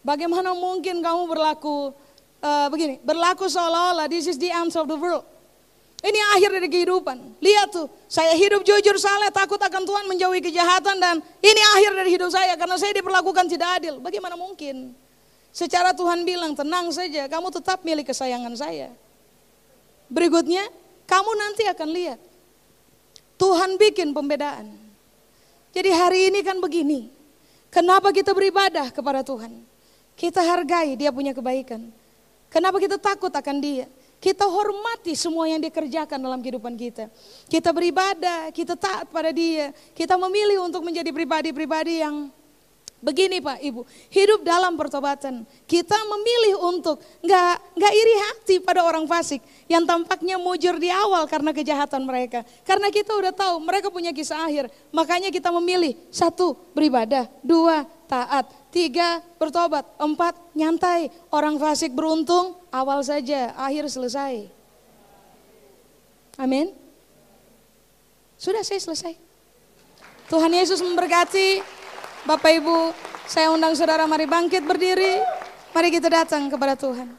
Bagaimana 0.00 0.56
mungkin 0.56 1.04
kamu 1.04 1.28
berlaku 1.28 1.92
uh, 2.40 2.72
begini, 2.72 3.04
berlaku 3.04 3.52
seolah-olah 3.52 4.08
this 4.08 4.24
is 4.32 4.40
the 4.40 4.48
end 4.48 4.72
of 4.72 4.88
the 4.88 4.96
world. 4.96 5.33
Ini 6.04 6.20
akhir 6.36 6.60
dari 6.60 6.68
kehidupan. 6.68 7.40
Lihat 7.40 7.72
tuh, 7.72 7.88
saya 8.12 8.36
hidup 8.36 8.60
jujur, 8.60 9.00
saleh, 9.00 9.32
takut 9.32 9.56
akan 9.56 9.88
Tuhan, 9.88 10.04
menjauhi 10.04 10.44
kejahatan 10.44 11.00
dan 11.00 11.16
ini 11.40 11.62
akhir 11.80 11.96
dari 11.96 12.10
hidup 12.12 12.28
saya 12.28 12.52
karena 12.60 12.76
saya 12.76 12.92
diperlakukan 12.92 13.48
tidak 13.48 13.80
adil. 13.80 14.04
Bagaimana 14.04 14.36
mungkin? 14.36 14.92
Secara 15.48 15.96
Tuhan 15.96 16.28
bilang, 16.28 16.52
tenang 16.52 16.92
saja, 16.92 17.24
kamu 17.24 17.48
tetap 17.48 17.80
milik 17.88 18.12
kesayangan 18.12 18.52
saya. 18.52 18.92
Berikutnya, 20.12 20.68
kamu 21.08 21.30
nanti 21.40 21.64
akan 21.72 21.88
lihat. 21.88 22.20
Tuhan 23.40 23.80
bikin 23.80 24.12
pembedaan. 24.12 24.76
Jadi 25.72 25.88
hari 25.88 26.28
ini 26.28 26.44
kan 26.44 26.60
begini. 26.60 27.08
Kenapa 27.72 28.12
kita 28.12 28.36
beribadah 28.36 28.92
kepada 28.92 29.24
Tuhan? 29.24 29.64
Kita 30.20 30.44
hargai 30.44 31.00
dia 31.00 31.08
punya 31.10 31.32
kebaikan. 31.32 31.88
Kenapa 32.52 32.76
kita 32.76 33.00
takut 33.00 33.32
akan 33.32 33.56
dia? 33.58 33.88
Kita 34.24 34.48
hormati 34.48 35.12
semua 35.12 35.44
yang 35.44 35.60
dikerjakan 35.60 36.16
dalam 36.16 36.40
kehidupan 36.40 36.80
kita. 36.80 37.12
Kita 37.44 37.76
beribadah, 37.76 38.48
kita 38.56 38.72
taat 38.72 39.12
pada 39.12 39.28
dia. 39.28 39.76
Kita 39.92 40.16
memilih 40.16 40.64
untuk 40.64 40.80
menjadi 40.80 41.12
pribadi-pribadi 41.12 42.00
yang 42.00 42.32
Begini 43.04 43.36
Pak 43.36 43.60
Ibu, 43.60 43.84
hidup 44.08 44.40
dalam 44.40 44.80
pertobatan. 44.80 45.44
Kita 45.68 45.92
memilih 46.08 46.56
untuk 46.72 46.96
nggak 47.20 47.76
nggak 47.76 47.92
iri 47.92 48.14
hati 48.16 48.56
pada 48.64 48.80
orang 48.80 49.04
fasik 49.04 49.44
yang 49.68 49.84
tampaknya 49.84 50.40
mujur 50.40 50.80
di 50.80 50.88
awal 50.88 51.28
karena 51.28 51.52
kejahatan 51.52 52.08
mereka. 52.08 52.48
Karena 52.64 52.88
kita 52.88 53.12
udah 53.12 53.36
tahu 53.36 53.60
mereka 53.60 53.92
punya 53.92 54.08
kisah 54.08 54.48
akhir. 54.48 54.72
Makanya 54.88 55.28
kita 55.28 55.52
memilih 55.52 55.92
satu 56.08 56.56
beribadah, 56.72 57.28
dua 57.44 57.84
taat, 58.08 58.48
tiga 58.72 59.20
bertobat, 59.36 59.84
empat 60.00 60.32
nyantai. 60.56 61.12
Orang 61.28 61.60
fasik 61.60 61.92
beruntung 61.92 62.56
awal 62.72 63.04
saja, 63.04 63.52
akhir 63.52 63.84
selesai. 63.92 64.48
Amin. 66.40 66.72
Sudah 68.40 68.64
saya 68.64 68.80
selesai. 68.80 69.12
Tuhan 70.32 70.56
Yesus 70.56 70.80
memberkati. 70.80 71.83
Bapak 72.24 72.56
Ibu, 72.56 72.96
saya 73.28 73.52
undang 73.52 73.76
saudara 73.76 74.08
mari 74.08 74.24
bangkit 74.24 74.64
berdiri. 74.64 75.20
Mari 75.76 75.92
kita 75.92 76.08
datang 76.08 76.48
kepada 76.48 76.72
Tuhan. 76.72 77.12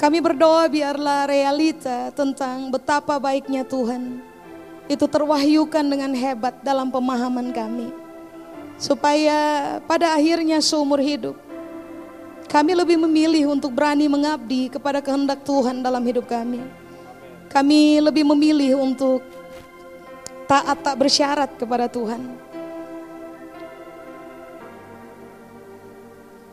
Kami 0.00 0.18
berdoa 0.24 0.64
biarlah 0.72 1.28
realita 1.28 2.08
tentang 2.16 2.72
betapa 2.72 3.20
baiknya 3.20 3.68
Tuhan 3.68 4.24
itu 4.88 5.04
terwahyukan 5.04 5.84
dengan 5.84 6.12
hebat 6.16 6.56
dalam 6.64 6.88
pemahaman 6.88 7.52
kami. 7.52 7.92
Supaya 8.80 9.76
pada 9.84 10.16
akhirnya 10.16 10.56
seumur 10.64 11.04
hidup 11.04 11.36
kami 12.48 12.72
lebih 12.72 12.96
memilih 12.96 13.52
untuk 13.52 13.76
berani 13.76 14.08
mengabdi 14.08 14.72
kepada 14.72 15.04
kehendak 15.04 15.44
Tuhan 15.44 15.84
dalam 15.84 16.00
hidup 16.00 16.24
kami. 16.24 16.64
Kami 17.52 18.00
lebih 18.00 18.24
memilih 18.24 18.80
untuk 18.80 19.35
taat 20.46 20.78
tak 20.80 20.96
bersyarat 20.96 21.50
kepada 21.58 21.90
Tuhan. 21.90 22.22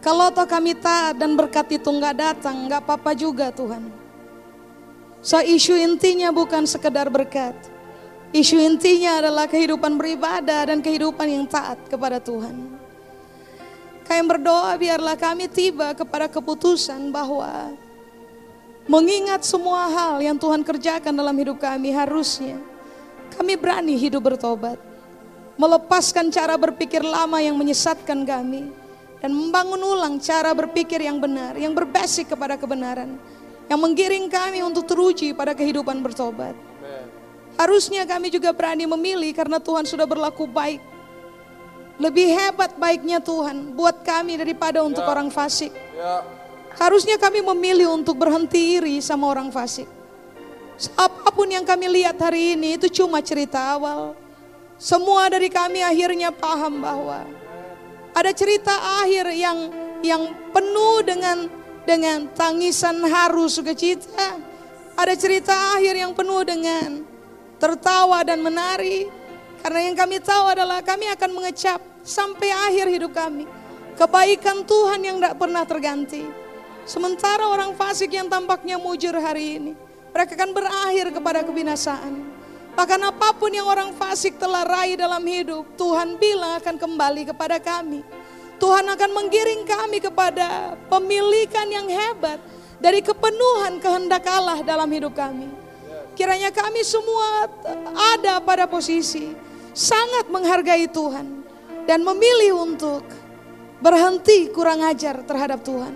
Kalau 0.03 0.27
toh 0.35 0.43
kami 0.43 0.75
taat 0.75 1.15
dan 1.15 1.31
berkat 1.39 1.79
itu 1.79 1.87
nggak 1.87 2.15
datang, 2.19 2.67
nggak 2.67 2.83
apa-apa 2.83 3.15
juga 3.15 3.47
Tuhan. 3.55 3.87
So 5.23 5.39
isu 5.39 5.79
intinya 5.79 6.35
bukan 6.35 6.67
sekedar 6.67 7.07
berkat. 7.07 7.55
Isu 8.35 8.59
intinya 8.59 9.23
adalah 9.23 9.47
kehidupan 9.47 9.95
beribadah 9.95 10.67
dan 10.67 10.83
kehidupan 10.83 11.23
yang 11.29 11.45
taat 11.47 11.79
kepada 11.87 12.19
Tuhan. 12.19 12.75
Kami 14.03 14.23
berdoa 14.27 14.75
biarlah 14.75 15.15
kami 15.15 15.47
tiba 15.47 15.95
kepada 15.95 16.27
keputusan 16.27 17.07
bahwa 17.07 17.71
mengingat 18.83 19.47
semua 19.47 19.87
hal 19.87 20.19
yang 20.19 20.35
Tuhan 20.35 20.59
kerjakan 20.67 21.15
dalam 21.15 21.31
hidup 21.39 21.63
kami 21.63 21.95
harusnya 21.95 22.59
kami 23.33 23.57
berani 23.57 23.97
hidup 23.97 24.23
bertobat. 24.23 24.77
Melepaskan 25.57 26.33
cara 26.33 26.57
berpikir 26.57 27.01
lama 27.01 27.41
yang 27.41 27.57
menyesatkan 27.57 28.23
kami. 28.25 28.69
Dan 29.19 29.31
membangun 29.33 29.79
ulang 29.79 30.15
cara 30.21 30.53
berpikir 30.53 31.01
yang 31.01 31.17
benar. 31.17 31.57
Yang 31.57 31.73
berbasik 31.83 32.31
kepada 32.31 32.55
kebenaran. 32.55 33.17
Yang 33.67 33.79
menggiring 33.79 34.25
kami 34.29 34.59
untuk 34.61 34.85
teruji 34.85 35.33
pada 35.33 35.57
kehidupan 35.57 35.99
bertobat. 35.99 36.53
Harusnya 37.53 38.01
kami 38.09 38.33
juga 38.33 38.49
berani 38.49 38.89
memilih 38.89 39.29
karena 39.37 39.61
Tuhan 39.61 39.85
sudah 39.85 40.09
berlaku 40.09 40.49
baik. 40.49 40.81
Lebih 42.01 42.27
hebat 42.33 42.73
baiknya 42.73 43.21
Tuhan 43.21 43.77
buat 43.77 44.01
kami 44.01 44.41
daripada 44.41 44.81
untuk 44.81 45.05
ya. 45.05 45.09
orang 45.13 45.29
fasik. 45.29 45.69
Ya. 45.93 46.25
Harusnya 46.81 47.21
kami 47.21 47.45
memilih 47.45 47.93
untuk 47.93 48.17
berhenti 48.17 48.81
iri 48.81 48.97
sama 48.97 49.29
orang 49.29 49.53
fasik. 49.53 49.85
Apa 50.97 51.31
pun 51.31 51.47
yang 51.47 51.63
kami 51.63 51.87
lihat 52.01 52.19
hari 52.19 52.57
ini 52.57 52.75
itu 52.75 52.91
cuma 52.91 53.23
cerita 53.23 53.77
awal. 53.77 54.17
Semua 54.75 55.31
dari 55.31 55.47
kami 55.47 55.79
akhirnya 55.79 56.33
paham 56.33 56.83
bahwa 56.83 57.23
ada 58.11 58.31
cerita 58.35 58.73
akhir 58.99 59.31
yang 59.31 59.71
yang 60.03 60.23
penuh 60.51 60.99
dengan 61.05 61.47
dengan 61.87 62.27
tangisan 62.35 62.99
haru 63.07 63.47
sukacita. 63.47 64.39
Ada 64.93 65.15
cerita 65.17 65.53
akhir 65.73 65.97
yang 65.97 66.11
penuh 66.13 66.41
dengan 66.45 67.01
tertawa 67.57 68.21
dan 68.21 68.43
menari. 68.43 69.07
Karena 69.63 69.79
yang 69.87 69.95
kami 69.95 70.19
tahu 70.19 70.51
adalah 70.51 70.83
kami 70.83 71.07
akan 71.15 71.31
mengecap 71.31 71.79
sampai 72.03 72.51
akhir 72.51 72.91
hidup 72.91 73.15
kami. 73.15 73.47
Kebaikan 73.95 74.67
Tuhan 74.67 74.99
yang 74.99 75.17
tidak 75.23 75.39
pernah 75.39 75.63
terganti. 75.63 76.27
Sementara 76.83 77.47
orang 77.47 77.71
fasik 77.79 78.11
yang 78.11 78.27
tampaknya 78.27 78.75
mujur 78.75 79.15
hari 79.15 79.55
ini 79.55 79.73
mereka 80.13 80.37
akan 80.37 80.51
berakhir 80.53 81.09
kepada 81.09 81.39
kebinasaan. 81.41 82.13
Bahkan 82.73 83.01
apa 83.05 83.33
pun 83.37 83.49
yang 83.53 83.65
orang 83.65 83.93
fasik 83.97 84.37
telah 84.37 84.65
raih 84.65 84.97
dalam 84.97 85.21
hidup, 85.25 85.73
Tuhan 85.77 86.17
bilang 86.21 86.57
akan 86.61 86.75
kembali 86.77 87.33
kepada 87.33 87.57
kami. 87.57 88.05
Tuhan 88.61 88.85
akan 88.85 89.09
menggiring 89.13 89.65
kami 89.65 89.97
kepada 89.99 90.77
pemilikan 90.87 91.67
yang 91.69 91.89
hebat 91.89 92.37
dari 92.77 93.01
kepenuhan 93.01 93.81
kehendak 93.81 94.25
Allah 94.29 94.61
dalam 94.61 94.87
hidup 94.89 95.17
kami. 95.17 95.49
Kiranya 96.13 96.53
kami 96.53 96.85
semua 96.85 97.49
ada 98.13 98.37
pada 98.37 98.69
posisi 98.69 99.33
sangat 99.73 100.29
menghargai 100.29 100.85
Tuhan 100.85 101.41
dan 101.89 102.05
memilih 102.05 102.61
untuk 102.61 103.01
berhenti 103.81 104.47
kurang 104.53 104.85
ajar 104.85 105.25
terhadap 105.25 105.65
Tuhan. 105.65 105.93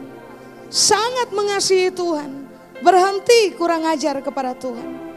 Sangat 0.68 1.32
mengasihi 1.32 1.94
Tuhan 1.94 2.47
berhenti 2.82 3.54
kurang 3.56 3.86
ajar 3.88 4.20
kepada 4.22 4.54
Tuhan. 4.58 5.08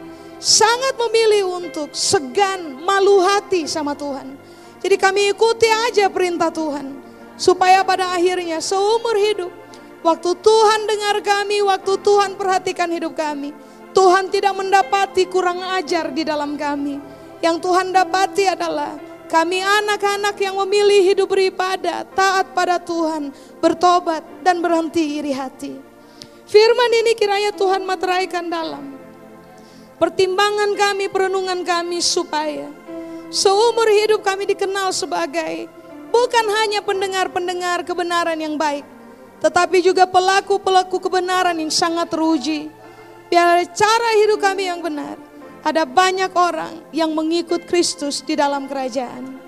Sangat 0.41 0.97
memilih 0.97 1.61
untuk 1.61 1.93
segan, 1.93 2.81
malu 2.81 3.21
hati 3.21 3.69
sama 3.69 3.93
Tuhan. 3.93 4.33
Jadi 4.81 4.97
kami 4.97 5.29
ikuti 5.29 5.69
aja 5.69 6.09
perintah 6.09 6.49
Tuhan. 6.49 6.97
Supaya 7.37 7.85
pada 7.85 8.17
akhirnya 8.17 8.57
seumur 8.57 9.13
hidup. 9.17 9.53
Waktu 10.01 10.33
Tuhan 10.41 10.79
dengar 10.89 11.21
kami, 11.21 11.61
waktu 11.61 11.93
Tuhan 12.01 12.33
perhatikan 12.33 12.89
hidup 12.89 13.13
kami. 13.13 13.53
Tuhan 13.93 14.33
tidak 14.33 14.57
mendapati 14.57 15.29
kurang 15.29 15.61
ajar 15.61 16.09
di 16.09 16.25
dalam 16.25 16.57
kami. 16.57 16.97
Yang 17.41 17.57
Tuhan 17.61 17.93
dapati 17.93 18.45
adalah 18.49 18.97
kami 19.29 19.61
anak-anak 19.61 20.35
yang 20.41 20.57
memilih 20.65 21.13
hidup 21.13 21.29
beribadah, 21.29 22.05
taat 22.17 22.51
pada 22.57 22.81
Tuhan, 22.81 23.29
bertobat 23.61 24.25
dan 24.41 24.57
berhenti 24.57 25.21
iri 25.21 25.33
hati. 25.33 25.90
Firman 26.51 26.91
ini 26.91 27.15
kiranya 27.15 27.55
Tuhan 27.55 27.87
materaikan 27.87 28.51
dalam 28.51 28.99
pertimbangan 29.95 30.75
kami, 30.75 31.07
perenungan 31.07 31.63
kami 31.63 32.03
supaya 32.03 32.67
seumur 33.31 33.87
hidup 33.87 34.19
kami 34.19 34.51
dikenal 34.51 34.91
sebagai 34.91 35.71
bukan 36.11 36.45
hanya 36.59 36.83
pendengar-pendengar 36.83 37.87
kebenaran 37.87 38.35
yang 38.35 38.59
baik, 38.59 38.83
tetapi 39.39 39.79
juga 39.79 40.03
pelaku-pelaku 40.03 40.99
kebenaran 40.99 41.55
yang 41.55 41.71
sangat 41.71 42.11
teruji. 42.11 42.67
Biar 43.31 43.63
cara 43.71 44.19
hidup 44.19 44.43
kami 44.43 44.67
yang 44.67 44.83
benar, 44.83 45.15
ada 45.63 45.87
banyak 45.87 46.35
orang 46.35 46.83
yang 46.91 47.15
mengikut 47.15 47.63
Kristus 47.63 48.19
di 48.19 48.35
dalam 48.35 48.67
kerajaan. 48.67 49.39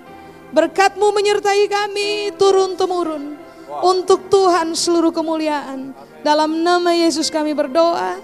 Berkatmu 0.56 1.12
menyertai 1.12 1.68
kami 1.68 2.32
turun-temurun 2.40 3.36
untuk 3.84 4.32
Tuhan 4.32 4.72
seluruh 4.72 5.12
kemuliaan. 5.12 5.92
Dalam 6.24 6.64
nama 6.64 6.96
Yesus 6.96 7.28
kami 7.28 7.52
berdoa. 7.52 8.16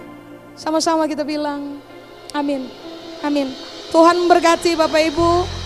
Sama-sama 0.56 1.04
kita 1.04 1.20
bilang 1.20 1.84
amin. 2.32 2.64
Amin. 3.20 3.52
Tuhan 3.92 4.16
memberkati 4.24 4.72
Bapak 4.72 5.12
Ibu. 5.12 5.59